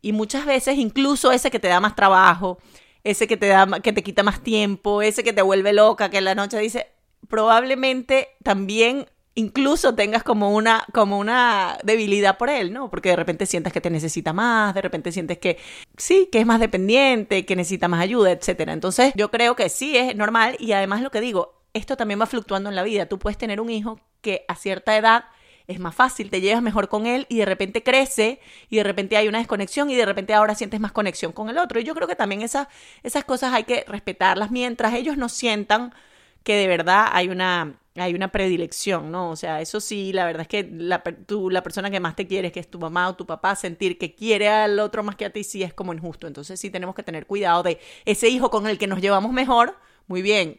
Y 0.03 0.13
muchas 0.13 0.47
veces 0.47 0.79
incluso 0.79 1.33
ese 1.33 1.51
que 1.51 1.59
te 1.59 1.69
da 1.69 1.81
más 1.81 1.95
trabajo, 1.97 2.59
ese 3.05 3.27
que 3.27 3.37
te 3.37 3.47
da 3.47 3.67
que 3.83 3.93
te 3.93 4.03
quita 4.03 4.23
más 4.23 4.43
tiempo, 4.43 5.03
ese 5.03 5.25
que 5.25 5.33
te 5.33 5.43
vuelve 5.43 5.73
loca, 5.73 6.11
que 6.11 6.19
en 6.19 6.25
la 6.25 6.35
noche 6.35 6.59
dice, 6.59 6.89
probablemente 7.29 8.29
también 8.43 9.07
incluso 9.35 9.95
tengas 9.95 10.23
como 10.23 10.55
una, 10.55 10.85
como 10.93 11.19
una 11.19 11.79
debilidad 11.83 12.37
por 12.37 12.51
él, 12.51 12.73
¿no? 12.73 12.91
Porque 12.91 13.11
de 13.11 13.17
repente 13.17 13.47
sientas 13.47 13.73
que 13.73 13.81
te 13.81 13.91
necesita 13.91 14.33
más, 14.33 14.75
de 14.75 14.83
repente 14.83 15.13
sientes 15.13 15.39
que 15.39 15.59
sí, 15.97 16.29
que 16.31 16.41
es 16.41 16.47
más 16.47 16.61
dependiente, 16.61 17.47
que 17.47 17.57
necesita 17.57 17.89
más 17.89 18.01
ayuda, 18.01 18.33
etcétera. 18.33 18.73
Entonces, 18.73 19.13
yo 19.17 19.31
creo 19.31 19.57
que 19.57 19.69
sí 19.69 19.97
es 19.97 20.15
normal 20.17 20.57
y 20.59 20.73
además 20.73 21.03
lo 21.03 21.11
que 21.11 21.21
digo, 21.21 21.60
esto 21.75 21.97
también 21.97 22.21
va 22.21 22.27
fluctuando 22.27 22.69
en 22.69 22.77
la 22.77 22.83
vida. 22.83 23.07
Tú 23.07 23.19
puedes 23.19 23.39
tener 23.39 23.61
un 23.61 23.71
hijo 23.71 24.01
que 24.21 24.45
a 24.49 24.57
cierta 24.57 24.97
edad 24.97 25.25
es 25.67 25.79
más 25.79 25.95
fácil, 25.95 26.31
te 26.31 26.41
llevas 26.41 26.63
mejor 26.63 26.89
con 26.89 27.07
él 27.07 27.27
y 27.29 27.39
de 27.39 27.45
repente 27.45 27.83
crece 27.83 28.41
y 28.69 28.77
de 28.77 28.83
repente 28.83 29.17
hay 29.17 29.29
una 29.29 29.39
desconexión 29.39 29.89
y 29.89 29.95
de 29.95 30.05
repente 30.05 30.35
ahora 30.35 30.57
sientes 30.57 30.81
más 30.81 30.91
conexión 30.91 31.33
con 31.33 31.49
el 31.49 31.59
otro. 31.59 31.79
Y 31.79 31.85
yo 31.85 31.95
creo 31.95 32.09
que 32.09 32.17
también 32.17 32.43
esas, 32.43 32.67
esas 33.05 33.25
cosas 33.25 33.53
hay 33.55 33.65
que 33.65 33.85
respetarlas 33.87 34.51
mientras 34.51 34.95
ellos 34.95 35.17
no 35.17 35.29
sientan 35.29 35.95
que 36.43 36.55
de 36.55 36.67
verdad 36.67 37.07
hay 37.13 37.29
una, 37.29 37.79
hay 37.95 38.15
una 38.15 38.29
predilección, 38.33 39.13
¿no? 39.13 39.31
O 39.31 39.37
sea, 39.37 39.61
eso 39.61 39.79
sí, 39.79 40.13
la 40.13 40.25
verdad 40.25 40.43
es 40.43 40.49
que 40.49 40.69
la, 40.73 41.03
tú, 41.03 41.51
la 41.51 41.63
persona 41.63 41.91
que 41.91 42.01
más 42.01 42.17
te 42.17 42.27
quieres, 42.27 42.51
que 42.51 42.61
es 42.61 42.69
tu 42.71 42.81
mamá 42.81 43.09
o 43.09 43.15
tu 43.15 43.27
papá, 43.27 43.55
sentir 43.55 43.99
que 43.99 44.15
quiere 44.15 44.49
al 44.49 44.79
otro 44.81 45.03
más 45.03 45.17
que 45.17 45.27
a 45.27 45.31
ti, 45.31 45.45
sí 45.45 45.63
es 45.63 45.75
como 45.75 45.93
injusto. 45.93 46.27
Entonces 46.27 46.59
sí 46.59 46.71
tenemos 46.71 46.95
que 46.95 47.03
tener 47.03 47.27
cuidado 47.27 47.63
de 47.63 47.79
ese 48.07 48.29
hijo 48.29 48.51
con 48.51 48.67
el 48.67 48.79
que 48.79 48.87
nos 48.87 49.01
llevamos 49.01 49.33
mejor, 49.33 49.77
muy 50.07 50.23
bien, 50.23 50.59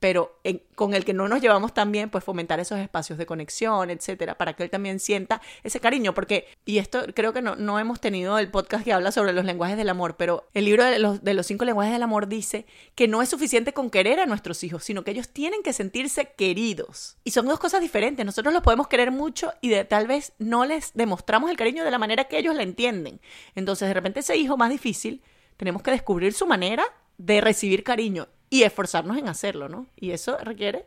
pero 0.00 0.40
con 0.74 0.94
el 0.94 1.04
que 1.04 1.12
no 1.12 1.28
nos 1.28 1.40
llevamos 1.40 1.72
tan 1.74 1.92
bien, 1.92 2.10
pues 2.10 2.24
fomentar 2.24 2.60
esos 2.60 2.78
espacios 2.78 3.18
de 3.18 3.26
conexión, 3.26 3.90
etcétera, 3.90 4.36
para 4.36 4.54
que 4.54 4.64
él 4.64 4.70
también 4.70 5.00
sienta 5.00 5.40
ese 5.62 5.80
cariño, 5.80 6.14
porque, 6.14 6.46
y 6.64 6.78
esto 6.78 7.04
creo 7.14 7.32
que 7.32 7.42
no, 7.42 7.56
no 7.56 7.78
hemos 7.78 8.00
tenido 8.00 8.38
el 8.38 8.50
podcast 8.50 8.84
que 8.84 8.92
habla 8.92 9.12
sobre 9.12 9.32
los 9.32 9.44
lenguajes 9.44 9.76
del 9.76 9.88
amor, 9.88 10.16
pero 10.16 10.48
el 10.54 10.64
libro 10.64 10.84
de 10.84 10.98
los, 10.98 11.22
de 11.22 11.34
los 11.34 11.46
cinco 11.46 11.64
lenguajes 11.64 11.92
del 11.92 12.02
amor 12.02 12.28
dice 12.28 12.66
que 12.94 13.08
no 13.08 13.22
es 13.22 13.28
suficiente 13.28 13.72
con 13.72 13.90
querer 13.90 14.20
a 14.20 14.26
nuestros 14.26 14.64
hijos, 14.64 14.84
sino 14.84 15.04
que 15.04 15.12
ellos 15.12 15.28
tienen 15.28 15.62
que 15.62 15.72
sentirse 15.72 16.32
queridos. 16.36 17.16
Y 17.24 17.30
son 17.30 17.46
dos 17.46 17.58
cosas 17.58 17.80
diferentes, 17.80 18.24
nosotros 18.24 18.52
los 18.52 18.62
podemos 18.62 18.88
querer 18.88 19.10
mucho 19.10 19.52
y 19.60 19.68
de, 19.68 19.84
tal 19.84 20.06
vez 20.06 20.32
no 20.38 20.64
les 20.64 20.92
demostramos 20.94 21.50
el 21.50 21.56
cariño 21.56 21.84
de 21.84 21.90
la 21.90 21.98
manera 21.98 22.24
que 22.24 22.38
ellos 22.38 22.54
la 22.54 22.62
entienden. 22.62 23.20
Entonces, 23.54 23.88
de 23.88 23.94
repente 23.94 24.20
ese 24.20 24.36
hijo 24.36 24.56
más 24.56 24.70
difícil, 24.70 25.22
tenemos 25.56 25.82
que 25.82 25.90
descubrir 25.90 26.32
su 26.32 26.46
manera 26.46 26.84
de 27.16 27.40
recibir 27.40 27.84
cariño 27.84 28.28
y 28.54 28.62
esforzarnos 28.62 29.18
en 29.18 29.26
hacerlo, 29.26 29.68
¿no? 29.68 29.88
Y 29.96 30.12
eso 30.12 30.38
requiere 30.38 30.86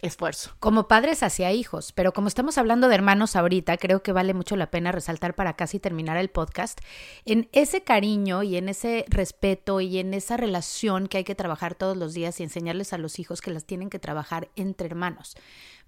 esfuerzo. 0.00 0.56
Como 0.60 0.88
padres 0.88 1.22
hacia 1.22 1.52
hijos, 1.52 1.92
pero 1.92 2.14
como 2.14 2.26
estamos 2.26 2.56
hablando 2.56 2.88
de 2.88 2.94
hermanos 2.94 3.36
ahorita, 3.36 3.76
creo 3.76 4.02
que 4.02 4.12
vale 4.12 4.32
mucho 4.32 4.56
la 4.56 4.70
pena 4.70 4.92
resaltar 4.92 5.34
para 5.34 5.54
casi 5.54 5.78
terminar 5.78 6.16
el 6.16 6.30
podcast, 6.30 6.80
en 7.26 7.50
ese 7.52 7.82
cariño 7.84 8.42
y 8.42 8.56
en 8.56 8.70
ese 8.70 9.04
respeto 9.08 9.82
y 9.82 9.98
en 9.98 10.14
esa 10.14 10.38
relación 10.38 11.06
que 11.06 11.18
hay 11.18 11.24
que 11.24 11.34
trabajar 11.34 11.74
todos 11.74 11.98
los 11.98 12.14
días 12.14 12.40
y 12.40 12.44
enseñarles 12.44 12.94
a 12.94 12.98
los 12.98 13.18
hijos 13.18 13.42
que 13.42 13.50
las 13.50 13.66
tienen 13.66 13.90
que 13.90 13.98
trabajar 13.98 14.48
entre 14.56 14.86
hermanos. 14.86 15.36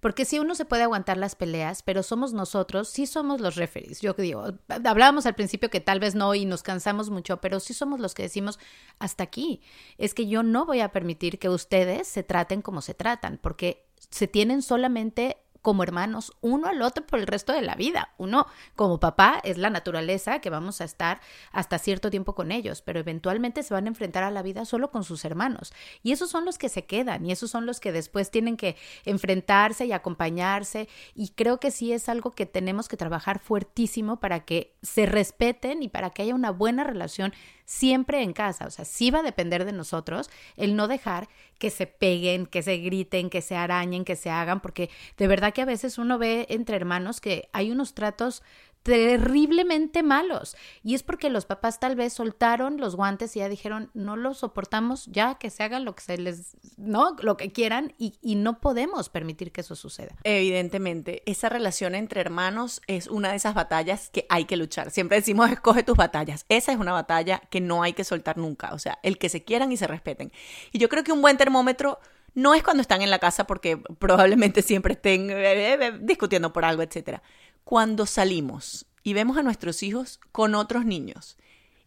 Porque 0.05 0.27
sí, 0.27 0.39
uno 0.39 0.55
se 0.55 0.67
puede 0.67 0.83
aguantar 0.83 1.17
las 1.17 1.35
peleas, 1.35 1.83
pero 1.83 2.03
somos 2.03 2.35
nosotros, 2.35 2.91
sí 2.91 3.07
somos 3.07 3.41
los 3.41 3.57
referees. 3.57 4.03
Yo 4.03 4.13
digo, 4.13 4.45
hablábamos 4.69 5.25
al 5.25 5.35
principio 5.35 5.71
que 5.71 5.81
tal 5.81 5.99
vez 5.99 6.15
no 6.15 6.35
y 6.35 6.45
nos 6.45 6.63
cansamos 6.63 7.09
mucho, 7.09 7.41
pero 7.41 7.59
sí 7.59 7.73
somos 7.73 8.01
los 8.01 8.13
que 8.13 8.25
decimos 8.25 8.59
hasta 8.99 9.25
aquí. 9.25 9.63
Es 9.97 10.13
que 10.13 10.27
yo 10.27 10.43
no 10.43 10.67
voy 10.67 10.81
a 10.81 10.93
permitir 10.93 11.39
que 11.39 11.49
ustedes 11.49 12.07
se 12.07 12.23
traten 12.23 12.61
como 12.61 12.83
se 12.83 12.93
tratan, 12.93 13.39
porque 13.41 13.87
se 14.11 14.29
tienen 14.29 14.61
solamente 14.61 15.39
como 15.65 15.83
hermanos 15.83 16.37
uno 16.43 16.69
al 16.69 16.83
otro 16.83 17.07
por 17.07 17.19
el 17.19 17.27
resto 17.27 17.55
de 17.55 17.63
la 17.63 17.75
vida. 17.75 18.11
Uno 18.19 18.47
como 18.77 19.01
papá 19.01 19.41
es 19.45 19.57
la 19.57 19.71
naturaleza 19.71 20.41
que 20.41 20.51
vamos 20.51 20.83
a 20.83 20.85
estar 20.85 21.23
hasta 21.53 21.79
cierto 21.79 22.11
tiempo 22.11 22.35
con 22.35 22.53
ellos, 22.53 22.83
pero 22.83 23.01
eventualmente 23.01 23.63
se 23.63 23.73
van 23.73 23.87
a 23.87 23.89
enfrentar 23.89 24.25
a 24.25 24.31
la 24.31 24.43
vida 24.43 24.67
solo 24.67 24.91
con 24.91 25.05
sus 25.05 25.25
hermanos. 25.25 25.73
Y 26.03 26.13
esos 26.13 26.29
son 26.29 26.45
los 26.45 26.59
que 26.59 26.69
se 26.69 26.85
quedan 26.85 27.25
y 27.25 27.33
esos 27.33 27.51
son 27.51 27.65
los 27.65 27.81
que 27.81 27.93
después 27.93 28.31
tienen 28.31 28.59
que 28.59 28.77
enfrentarse 29.07 29.87
y 29.87 29.93
acompañarse. 29.93 30.87
Y 31.15 31.31
creo 31.31 31.59
que 31.61 31.71
sí 31.71 31.95
es 31.95 32.11
algo 32.11 32.33
que 32.33 32.45
tenemos 32.45 32.87
que 32.87 32.99
trabajar 32.99 33.39
fuertísimo 33.39 34.21
para 34.21 34.45
que 34.45 34.77
se 34.83 35.07
respeten 35.07 35.83
y 35.83 35.89
para 35.89 36.11
que 36.11 36.21
haya 36.21 36.35
una 36.35 36.51
buena 36.51 36.85
relación 36.85 37.33
siempre 37.65 38.23
en 38.23 38.33
casa. 38.33 38.67
O 38.67 38.71
sea, 38.71 38.85
sí 38.85 39.11
va 39.11 39.21
a 39.21 39.23
depender 39.23 39.65
de 39.65 39.73
nosotros 39.73 40.31
el 40.57 40.77
no 40.77 40.89
dejar 40.89 41.29
que 41.59 41.71
se 41.71 41.87
peguen, 41.87 42.47
que 42.47 42.63
se 42.63 42.77
griten, 42.79 43.31
que 43.31 43.43
se 43.43 43.57
arañen, 43.57 44.05
que 44.05 44.17
se 44.17 44.31
hagan, 44.31 44.61
porque 44.61 44.91
de 45.17 45.27
verdad 45.29 45.53
que 45.53 45.63
a 45.63 45.67
veces 45.67 45.99
uno 45.99 46.19
ve 46.19 46.47
entre 46.51 46.77
hermanos 46.77 47.21
que 47.21 47.49
hay 47.53 47.71
unos 47.71 47.95
tratos 47.95 48.43
terriblemente 48.85 50.03
malos. 50.03 50.57
Y 50.83 50.95
es 50.95 51.03
porque 51.03 51.31
los 51.31 51.47
papás 51.47 51.81
tal 51.81 51.97
vez 51.97 52.13
soltaron 52.13 52.77
los 52.77 52.95
guantes 52.95 53.35
y 53.35 53.41
ya 53.41 53.49
dijeron, 53.49 53.91
no 53.95 54.15
lo 54.15 54.35
soportamos, 54.35 55.07
ya 55.07 55.37
que 55.37 55.51
se 55.51 55.63
hagan 55.63 55.87
lo 55.87 55.97
que 55.97 56.03
se 56.03 56.19
les, 56.19 56.57
¿no? 56.77 57.17
Lo 57.23 57.37
que 57.37 57.51
quieran 57.51 57.95
y, 57.99 58.19
y 58.21 58.35
no 58.37 58.61
podemos 58.61 59.09
permitir 59.09 59.53
que 59.53 59.63
eso 59.63 59.75
suceda. 59.75 60.15
Evidentemente, 60.23 61.23
esa 61.25 61.49
relación 61.49 61.95
entre 61.95 62.21
hermanos 62.21 62.83
es 62.87 63.09
una 63.09 63.31
de 63.31 63.37
esas 63.37 63.55
batallas 63.55 64.11
que 64.11 64.27
hay 64.29 64.45
que 64.45 64.59
luchar. 64.59 64.91
Siempre 64.91 65.17
decimos, 65.17 65.51
escoge 65.51 65.83
tus 65.83 65.97
batallas. 65.97 66.45
Esa 66.51 66.73
es 66.73 66.79
una 66.79 66.93
batalla 66.93 67.41
que 67.51 67.63
no 67.63 67.83
hay 67.83 67.95
que 67.95 68.05
soltar 68.05 68.37
nunca. 68.37 68.75
O 68.75 68.79
sea, 68.79 68.99
el 69.03 69.17
que 69.17 69.31
se 69.31 69.45
quieran 69.45 69.73
y 69.73 69.79
se 69.79 69.87
respeten. 69.87 70.31
Y 70.73 70.79
yo 70.79 70.91
creo 70.91 71.03
que 71.05 71.13
un 71.13 71.23
buen 71.23 71.39
termómetro 71.39 72.01
no 72.35 72.55
es 72.55 72.63
cuando 72.63 72.83
están 72.83 73.01
en 73.01 73.11
la 73.11 73.19
casa 73.19 73.47
porque 73.47 73.79
probablemente 73.99 74.61
siempre 74.61 74.93
estén 74.93 75.31
eh, 75.31 75.73
eh, 75.73 75.99
discutiendo 76.03 76.53
por 76.53 76.67
algo, 76.67 76.83
etcétera 76.83 77.23
cuando 77.65 78.07
salimos 78.07 78.87
y 79.03 79.15
vemos 79.15 79.37
a 79.37 79.43
nuestros 79.43 79.83
hijos 79.83 80.21
con 80.33 80.55
otros 80.55 80.85
niños 80.85 81.37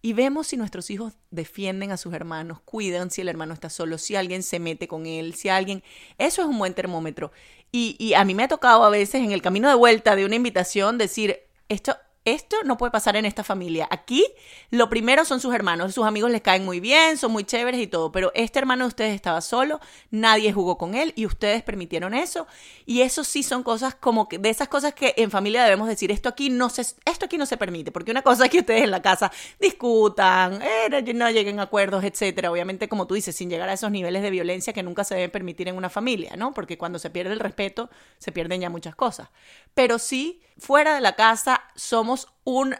y 0.01 0.13
vemos 0.13 0.47
si 0.47 0.57
nuestros 0.57 0.89
hijos 0.89 1.13
defienden 1.31 1.91
a 1.91 1.97
sus 1.97 2.13
hermanos, 2.13 2.59
cuidan 2.61 3.11
si 3.11 3.21
el 3.21 3.29
hermano 3.29 3.53
está 3.53 3.69
solo, 3.69 3.97
si 3.97 4.15
alguien 4.15 4.43
se 4.43 4.59
mete 4.59 4.87
con 4.87 5.05
él, 5.05 5.33
si 5.33 5.49
alguien... 5.49 5.83
Eso 6.17 6.41
es 6.41 6.47
un 6.47 6.59
buen 6.59 6.73
termómetro. 6.73 7.31
Y, 7.71 8.13
a 8.13 8.23
mí 8.23 8.33
me 8.33 8.43
ha 8.43 8.47
tocado 8.47 8.83
a 8.85 8.89
veces 8.89 9.21
en 9.21 9.31
el 9.31 9.41
camino 9.41 9.67
de 9.67 9.75
vuelta 9.75 10.15
de 10.15 10.25
una 10.25 10.35
invitación 10.35 10.97
decir, 10.97 11.41
esto 11.67 11.97
esto 12.33 12.57
no 12.63 12.77
puede 12.77 12.91
pasar 12.91 13.15
en 13.15 13.25
esta 13.25 13.43
familia. 13.43 13.87
Aquí 13.89 14.25
lo 14.69 14.89
primero 14.89 15.25
son 15.25 15.39
sus 15.39 15.53
hermanos, 15.53 15.93
sus 15.93 16.05
amigos 16.05 16.31
les 16.31 16.41
caen 16.41 16.65
muy 16.65 16.79
bien, 16.79 17.17
son 17.17 17.31
muy 17.31 17.43
chéveres 17.43 17.79
y 17.79 17.87
todo, 17.87 18.11
pero 18.11 18.31
este 18.35 18.59
hermano 18.59 18.85
de 18.85 18.89
ustedes 18.89 19.15
estaba 19.15 19.41
solo, 19.41 19.79
nadie 20.11 20.51
jugó 20.51 20.77
con 20.77 20.95
él 20.95 21.13
y 21.15 21.25
ustedes 21.25 21.63
permitieron 21.63 22.13
eso. 22.13 22.47
Y 22.85 23.01
eso 23.01 23.23
sí 23.23 23.43
son 23.43 23.63
cosas 23.63 23.95
como 23.95 24.27
que 24.27 24.39
de 24.39 24.49
esas 24.49 24.67
cosas 24.67 24.93
que 24.93 25.13
en 25.17 25.31
familia 25.31 25.63
debemos 25.63 25.87
decir, 25.87 26.11
esto 26.11 26.29
aquí 26.29 26.49
no 26.49 26.69
se, 26.69 26.81
esto 26.81 27.25
aquí 27.25 27.37
no 27.37 27.45
se 27.45 27.57
permite, 27.57 27.91
porque 27.91 28.11
una 28.11 28.21
cosa 28.21 28.45
es 28.45 28.51
que 28.51 28.59
ustedes 28.59 28.83
en 28.83 28.91
la 28.91 29.01
casa 29.01 29.31
discutan, 29.59 30.61
eh, 30.61 31.13
no 31.13 31.29
lleguen 31.29 31.59
a 31.59 31.63
acuerdos, 31.63 32.03
etcétera. 32.03 32.51
Obviamente, 32.51 32.89
como 32.89 33.07
tú 33.07 33.13
dices, 33.13 33.35
sin 33.35 33.49
llegar 33.49 33.69
a 33.69 33.73
esos 33.73 33.91
niveles 33.91 34.21
de 34.21 34.29
violencia 34.29 34.73
que 34.73 34.83
nunca 34.83 35.03
se 35.03 35.15
deben 35.15 35.31
permitir 35.31 35.67
en 35.67 35.75
una 35.75 35.89
familia, 35.89 36.35
¿no? 36.35 36.53
Porque 36.53 36.77
cuando 36.77 36.99
se 36.99 37.09
pierde 37.09 37.33
el 37.33 37.39
respeto, 37.39 37.89
se 38.17 38.31
pierden 38.31 38.61
ya 38.61 38.69
muchas 38.69 38.95
cosas. 38.95 39.29
Pero 39.73 39.99
sí, 39.99 40.41
fuera 40.57 40.95
de 40.95 41.01
la 41.01 41.15
casa 41.15 41.63
somos 41.75 42.16
un 42.43 42.75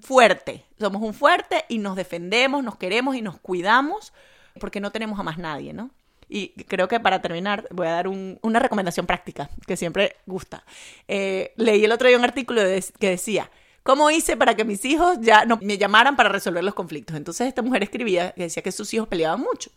fuerte, 0.00 0.64
somos 0.78 1.02
un 1.02 1.14
fuerte 1.14 1.64
y 1.68 1.78
nos 1.78 1.96
defendemos, 1.96 2.62
nos 2.62 2.76
queremos 2.76 3.16
y 3.16 3.22
nos 3.22 3.38
cuidamos 3.38 4.12
porque 4.60 4.80
no 4.80 4.90
tenemos 4.90 5.18
a 5.18 5.22
más 5.22 5.38
nadie, 5.38 5.72
¿no? 5.72 5.90
Y 6.28 6.48
creo 6.64 6.88
que 6.88 7.00
para 7.00 7.22
terminar 7.22 7.66
voy 7.70 7.86
a 7.86 7.92
dar 7.92 8.08
una 8.08 8.58
recomendación 8.58 9.06
práctica 9.06 9.48
que 9.66 9.76
siempre 9.76 10.16
gusta. 10.26 10.64
Eh, 11.06 11.52
leí 11.56 11.84
el 11.84 11.92
otro 11.92 12.08
día 12.08 12.18
un 12.18 12.24
artículo 12.24 12.60
que 12.98 13.08
decía, 13.08 13.50
¿cómo 13.82 14.10
hice 14.10 14.36
para 14.36 14.54
que 14.54 14.64
mis 14.64 14.84
hijos 14.84 15.18
ya 15.22 15.46
no 15.46 15.58
me 15.62 15.78
llamaran 15.78 16.16
para 16.16 16.28
resolver 16.28 16.62
los 16.62 16.74
conflictos? 16.74 17.16
Entonces 17.16 17.48
esta 17.48 17.62
mujer 17.62 17.82
escribía 17.82 18.32
que 18.32 18.42
decía 18.42 18.62
que 18.62 18.72
sus 18.72 18.92
hijos 18.92 19.08
peleaban 19.08 19.40
mucho. 19.40 19.70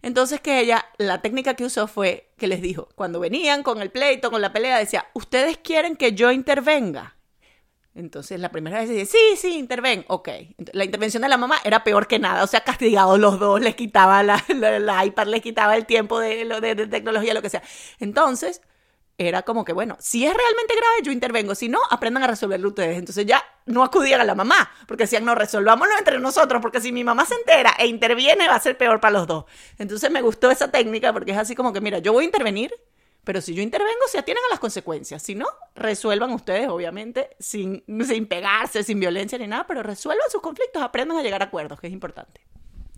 Entonces 0.00 0.40
que 0.40 0.60
ella, 0.60 0.86
la 0.96 1.20
técnica 1.20 1.54
que 1.54 1.64
usó 1.64 1.86
fue 1.86 2.30
que 2.38 2.46
les 2.46 2.62
dijo, 2.62 2.88
cuando 2.94 3.20
venían 3.20 3.62
con 3.62 3.82
el 3.82 3.90
pleito, 3.90 4.30
con 4.30 4.40
la 4.40 4.54
pelea, 4.54 4.78
decía, 4.78 5.06
¿ustedes 5.12 5.58
quieren 5.58 5.96
que 5.96 6.12
yo 6.14 6.32
intervenga? 6.32 7.16
Entonces 8.00 8.40
la 8.40 8.50
primera 8.50 8.80
vez 8.80 8.88
dice, 8.88 9.06
sí, 9.06 9.36
sí, 9.36 9.58
interven, 9.58 10.04
ok. 10.08 10.28
La 10.72 10.84
intervención 10.84 11.22
de 11.22 11.28
la 11.28 11.36
mamá 11.36 11.56
era 11.64 11.84
peor 11.84 12.06
que 12.06 12.18
nada, 12.18 12.42
o 12.42 12.46
sea, 12.46 12.62
castigados 12.62 13.18
los 13.18 13.38
dos, 13.38 13.60
les 13.60 13.74
quitaba 13.74 14.22
la, 14.22 14.42
la, 14.80 15.04
iPad, 15.04 15.26
les 15.28 15.42
quitaba 15.42 15.76
el 15.76 15.86
tiempo 15.86 16.18
de, 16.18 16.44
de, 16.44 16.74
de, 16.74 16.86
tecnología, 16.86 17.34
lo 17.34 17.42
que 17.42 17.50
sea. 17.50 17.62
Entonces, 17.98 18.62
era 19.18 19.42
como 19.42 19.66
que, 19.66 19.74
bueno, 19.74 19.98
si 20.00 20.26
es 20.26 20.32
realmente 20.34 20.74
grave, 20.74 21.02
yo 21.02 21.12
intervengo, 21.12 21.54
si 21.54 21.68
no, 21.68 21.78
aprendan 21.90 22.22
a 22.22 22.26
resolverlo 22.26 22.68
ustedes. 22.68 22.96
Entonces 22.96 23.26
ya 23.26 23.44
no 23.66 23.84
acudían 23.84 24.20
a 24.22 24.24
la 24.24 24.34
mamá, 24.34 24.70
porque 24.88 25.04
decían, 25.04 25.26
no, 25.26 25.34
resolvámoslo 25.34 25.92
entre 25.98 26.18
nosotros, 26.18 26.62
porque 26.62 26.80
si 26.80 26.90
mi 26.90 27.04
mamá 27.04 27.26
se 27.26 27.34
entera 27.34 27.74
e 27.78 27.86
interviene, 27.86 28.48
va 28.48 28.54
a 28.54 28.60
ser 28.60 28.78
peor 28.78 28.98
para 28.98 29.18
los 29.18 29.26
dos. 29.26 29.44
Entonces 29.76 30.10
me 30.10 30.22
gustó 30.22 30.50
esa 30.50 30.70
técnica, 30.70 31.12
porque 31.12 31.32
es 31.32 31.38
así 31.38 31.54
como 31.54 31.74
que, 31.74 31.82
mira, 31.82 31.98
yo 31.98 32.14
voy 32.14 32.24
a 32.24 32.26
intervenir, 32.26 32.72
pero 33.24 33.40
si 33.40 33.54
yo 33.54 33.62
intervengo, 33.62 34.08
se 34.08 34.18
atienen 34.18 34.42
a 34.48 34.50
las 34.50 34.60
consecuencias. 34.60 35.22
Si 35.22 35.34
no, 35.34 35.46
resuelvan 35.74 36.32
ustedes, 36.32 36.68
obviamente, 36.68 37.36
sin, 37.38 37.84
sin 38.06 38.26
pegarse, 38.26 38.82
sin 38.82 38.98
violencia 38.98 39.38
ni 39.38 39.46
nada, 39.46 39.66
pero 39.66 39.82
resuelvan 39.82 40.30
sus 40.30 40.40
conflictos, 40.40 40.82
aprendan 40.82 41.18
a 41.18 41.22
llegar 41.22 41.42
a 41.42 41.46
acuerdos, 41.46 41.80
que 41.80 41.86
es 41.86 41.92
importante. 41.92 42.40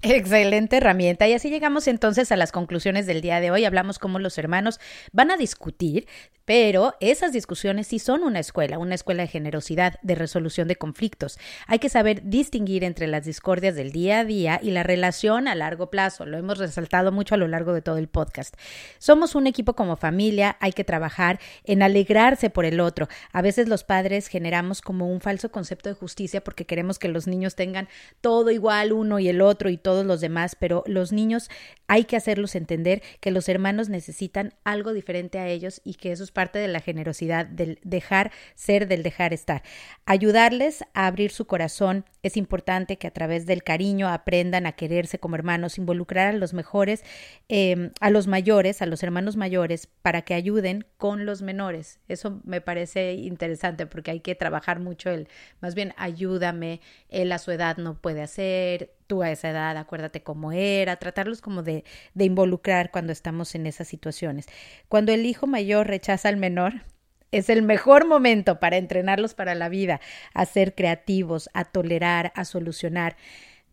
Excelente 0.04 0.78
herramienta. 0.78 1.28
Y 1.28 1.32
así 1.32 1.48
llegamos 1.48 1.86
entonces 1.86 2.32
a 2.32 2.36
las 2.36 2.50
conclusiones 2.50 3.06
del 3.06 3.20
día 3.20 3.38
de 3.38 3.52
hoy. 3.52 3.64
Hablamos 3.64 4.00
cómo 4.00 4.18
los 4.18 4.36
hermanos 4.36 4.80
van 5.12 5.30
a 5.30 5.36
discutir, 5.36 6.08
pero 6.44 6.94
esas 6.98 7.32
discusiones 7.32 7.86
sí 7.86 8.00
son 8.00 8.24
una 8.24 8.40
escuela, 8.40 8.78
una 8.78 8.96
escuela 8.96 9.22
de 9.22 9.28
generosidad, 9.28 10.00
de 10.02 10.16
resolución 10.16 10.66
de 10.66 10.74
conflictos. 10.74 11.38
Hay 11.68 11.78
que 11.78 11.88
saber 11.88 12.22
distinguir 12.24 12.82
entre 12.82 13.06
las 13.06 13.24
discordias 13.24 13.76
del 13.76 13.92
día 13.92 14.20
a 14.20 14.24
día 14.24 14.58
y 14.60 14.72
la 14.72 14.82
relación 14.82 15.46
a 15.46 15.54
largo 15.54 15.88
plazo. 15.88 16.26
Lo 16.26 16.36
hemos 16.36 16.58
resaltado 16.58 17.12
mucho 17.12 17.36
a 17.36 17.38
lo 17.38 17.46
largo 17.46 17.72
de 17.72 17.82
todo 17.82 17.98
el 17.98 18.08
podcast. 18.08 18.56
Somos 18.98 19.36
un 19.36 19.46
equipo 19.46 19.74
como 19.74 19.94
familia, 19.94 20.56
hay 20.58 20.72
que 20.72 20.82
trabajar 20.82 21.38
en 21.62 21.80
alegrarse 21.80 22.50
por 22.50 22.64
el 22.64 22.80
otro. 22.80 23.06
A 23.32 23.40
veces 23.40 23.68
los 23.68 23.84
padres 23.84 24.26
generamos 24.26 24.80
como 24.80 25.08
un 25.08 25.20
falso 25.20 25.52
concepto 25.52 25.90
de 25.90 25.94
justicia 25.94 26.42
porque 26.42 26.66
queremos 26.66 26.98
que 26.98 27.06
los 27.06 27.28
niños 27.28 27.54
tengan 27.54 27.88
todo 28.20 28.50
igual 28.50 28.92
uno 28.92 29.20
y 29.20 29.28
el 29.28 29.40
otro 29.42 29.70
y 29.70 29.76
todo 29.76 29.91
todos 29.92 30.06
los 30.06 30.22
demás, 30.22 30.56
pero 30.58 30.84
los 30.86 31.12
niños 31.12 31.50
hay 31.86 32.04
que 32.04 32.16
hacerlos 32.16 32.54
entender 32.54 33.02
que 33.20 33.30
los 33.30 33.46
hermanos 33.50 33.90
necesitan 33.90 34.54
algo 34.64 34.94
diferente 34.94 35.38
a 35.38 35.48
ellos 35.48 35.82
y 35.84 35.96
que 35.96 36.12
eso 36.12 36.24
es 36.24 36.30
parte 36.30 36.58
de 36.58 36.68
la 36.68 36.80
generosidad, 36.80 37.44
del 37.44 37.78
dejar 37.84 38.32
ser, 38.54 38.88
del 38.88 39.02
dejar 39.02 39.34
estar. 39.34 39.62
Ayudarles 40.06 40.82
a 40.94 41.06
abrir 41.06 41.30
su 41.30 41.46
corazón. 41.46 42.06
Es 42.22 42.38
importante 42.38 42.96
que 42.96 43.06
a 43.06 43.10
través 43.10 43.44
del 43.44 43.62
cariño 43.62 44.08
aprendan 44.08 44.64
a 44.64 44.72
quererse 44.72 45.18
como 45.18 45.34
hermanos, 45.34 45.76
involucrar 45.76 46.28
a 46.28 46.38
los 46.38 46.54
mejores, 46.54 47.04
em, 47.48 47.90
a 48.00 48.08
los 48.08 48.26
mayores, 48.28 48.80
a 48.80 48.86
los 48.86 49.02
hermanos 49.02 49.36
mayores, 49.36 49.88
para 50.00 50.22
que 50.22 50.32
ayuden 50.32 50.86
con 50.96 51.26
los 51.26 51.42
menores. 51.42 52.00
Eso 52.08 52.40
me 52.44 52.62
parece 52.62 53.12
interesante 53.12 53.84
porque 53.84 54.10
hay 54.10 54.20
que 54.20 54.34
trabajar 54.34 54.80
mucho 54.80 55.10
el, 55.10 55.28
más 55.60 55.74
bien, 55.74 55.92
ayúdame, 55.98 56.80
él 57.10 57.30
a 57.30 57.38
su 57.38 57.50
edad 57.50 57.76
no 57.76 58.00
puede 58.00 58.22
hacer, 58.22 58.94
a 59.20 59.30
esa 59.30 59.50
edad, 59.50 59.76
acuérdate 59.76 60.22
cómo 60.22 60.52
era, 60.52 60.96
tratarlos 60.96 61.42
como 61.42 61.62
de, 61.62 61.84
de 62.14 62.24
involucrar 62.24 62.90
cuando 62.90 63.12
estamos 63.12 63.54
en 63.54 63.66
esas 63.66 63.88
situaciones. 63.88 64.46
Cuando 64.88 65.12
el 65.12 65.26
hijo 65.26 65.46
mayor 65.46 65.88
rechaza 65.88 66.30
al 66.30 66.38
menor, 66.38 66.84
es 67.32 67.48
el 67.48 67.62
mejor 67.62 68.06
momento 68.06 68.60
para 68.60 68.76
entrenarlos 68.76 69.34
para 69.34 69.54
la 69.54 69.68
vida, 69.68 70.00
a 70.34 70.46
ser 70.46 70.74
creativos, 70.74 71.50
a 71.54 71.64
tolerar, 71.64 72.32
a 72.36 72.44
solucionar. 72.44 73.16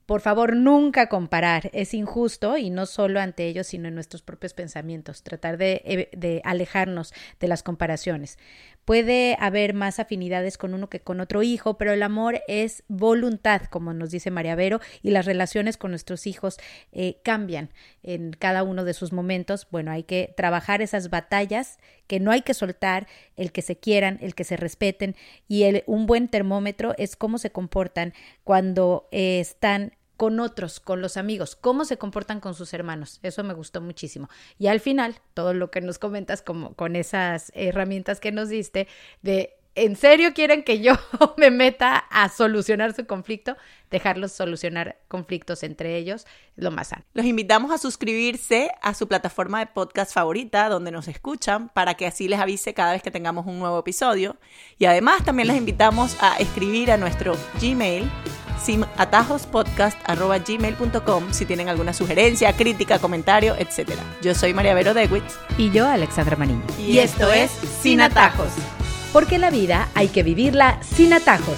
Por 0.10 0.22
favor, 0.22 0.56
nunca 0.56 1.08
comparar. 1.08 1.70
Es 1.72 1.94
injusto 1.94 2.58
y 2.58 2.72
no 2.72 2.88
solo 2.88 3.20
ante 3.20 3.46
ellos, 3.46 3.68
sino 3.68 3.88
en 3.88 3.94
nuestros 3.94 4.24
propios 4.24 4.56
pensamientos. 4.56 5.22
Tratar 5.22 5.58
de, 5.58 5.84
eh, 5.86 6.10
de, 6.18 6.42
alejarnos 6.46 7.14
de 7.40 7.48
las 7.48 7.62
comparaciones. 7.62 8.40
Puede 8.90 9.38
haber 9.40 9.76
más 9.76 10.00
afinidades 10.00 10.58
con 10.58 10.74
uno 10.74 10.90
que 10.90 11.00
con 11.00 11.20
otro 11.20 11.44
hijo, 11.44 11.78
pero 11.78 11.94
el 11.94 12.02
amor 12.02 12.42
es 12.48 12.82
voluntad, 12.88 13.62
como 13.70 13.94
nos 13.94 14.10
dice 14.10 14.32
María 14.32 14.56
Vero, 14.56 14.80
y 15.04 15.12
las 15.12 15.28
relaciones 15.28 15.78
con 15.78 15.92
nuestros 15.92 16.26
hijos 16.26 16.58
eh, 16.92 17.20
cambian 17.24 17.70
en 18.02 18.32
cada 18.32 18.64
uno 18.64 18.86
de 18.86 18.96
sus 18.96 19.14
momentos. 19.14 19.68
Bueno, 19.70 19.92
hay 19.92 20.02
que 20.02 20.34
trabajar 20.36 20.82
esas 20.82 21.12
batallas 21.12 21.78
que 22.08 22.20
no 22.20 22.32
hay 22.32 22.42
que 22.42 22.56
soltar, 22.56 23.06
el 23.36 23.52
que 23.52 23.62
se 23.62 23.78
quieran, 23.78 24.18
el 24.22 24.34
que 24.34 24.44
se 24.44 24.58
respeten, 24.58 25.16
y 25.48 25.66
el, 25.66 25.84
un 25.86 26.08
buen 26.08 26.28
termómetro 26.28 26.96
es 26.98 27.16
cómo 27.16 27.38
se 27.38 27.52
comportan 27.52 28.16
cuando 28.44 29.08
eh, 29.12 29.40
están 29.40 29.92
con 30.20 30.42
otros, 30.42 30.82
con 30.82 31.02
los 31.02 31.16
amigos, 31.16 31.56
cómo 31.56 31.86
se 31.86 31.98
comportan 31.98 32.42
con 32.42 32.54
sus 32.54 32.74
hermanos. 32.74 33.22
Eso 33.24 33.42
me 33.46 33.54
gustó 33.54 33.80
muchísimo. 33.80 34.28
Y 34.58 34.68
al 34.68 34.82
final, 34.82 35.16
todo 35.34 35.54
lo 35.54 35.72
que 35.72 35.80
nos 35.80 35.98
comentas 35.98 36.42
como 36.42 36.74
con 36.74 36.98
esas 36.98 37.54
herramientas 37.56 38.20
que 38.20 38.34
nos 38.34 38.50
diste 38.50 38.90
de 39.22 39.56
¿en 39.76 39.96
serio 39.96 40.34
quieren 40.34 40.64
que 40.64 40.82
yo 40.82 40.96
me 41.38 41.52
meta 41.52 41.96
a 41.96 42.28
solucionar 42.28 42.94
su 42.94 43.06
conflicto? 43.06 43.56
Dejarlos 43.92 44.34
solucionar 44.34 45.00
conflictos 45.08 45.64
entre 45.64 45.96
ellos 45.96 46.28
lo 46.58 46.70
más 46.70 46.90
sano. 46.90 47.06
Los 47.14 47.26
invitamos 47.26 47.72
a 47.72 47.78
suscribirse 47.78 48.72
a 48.82 48.94
su 48.96 49.08
plataforma 49.08 49.60
de 49.60 49.68
podcast 49.68 50.14
favorita 50.14 50.68
donde 50.68 50.92
nos 50.92 51.08
escuchan 51.08 51.70
para 51.70 51.94
que 51.94 52.06
así 52.06 52.28
les 52.28 52.42
avise 52.42 52.74
cada 52.74 52.92
vez 52.92 53.02
que 53.02 53.10
tengamos 53.10 53.46
un 53.46 53.58
nuevo 53.58 53.80
episodio. 53.80 54.36
Y 54.78 54.84
además 54.84 55.24
también 55.24 55.48
les 55.48 55.56
invitamos 55.56 56.18
a 56.20 56.36
escribir 56.40 56.92
a 56.92 56.98
nuestro 56.98 57.38
Gmail 57.62 58.12
sin 58.64 58.86
atajospodcast.gmail.com 58.98 61.24
si 61.32 61.46
tienen 61.46 61.70
alguna 61.70 61.94
sugerencia, 61.94 62.52
crítica, 62.54 63.00
comentario, 63.00 63.56
etc. 63.58 63.92
Yo 64.22 64.36
soy 64.36 64.54
María 64.54 64.74
Vero 64.74 64.94
Dewitz. 64.94 65.38
Y 65.58 65.72
yo, 65.72 65.88
Alexandra 65.88 66.36
Maniño. 66.36 66.66
Y, 66.78 67.00
esto 67.00 67.32
es 67.32 67.50
Sin 67.82 68.02
Atajos. 68.02 68.50
Porque 69.12 69.40
la 69.40 69.50
vida 69.50 69.90
hay 69.96 70.10
que 70.10 70.24
vivirla 70.24 70.80
sin 70.84 71.14
atajos. 71.14 71.58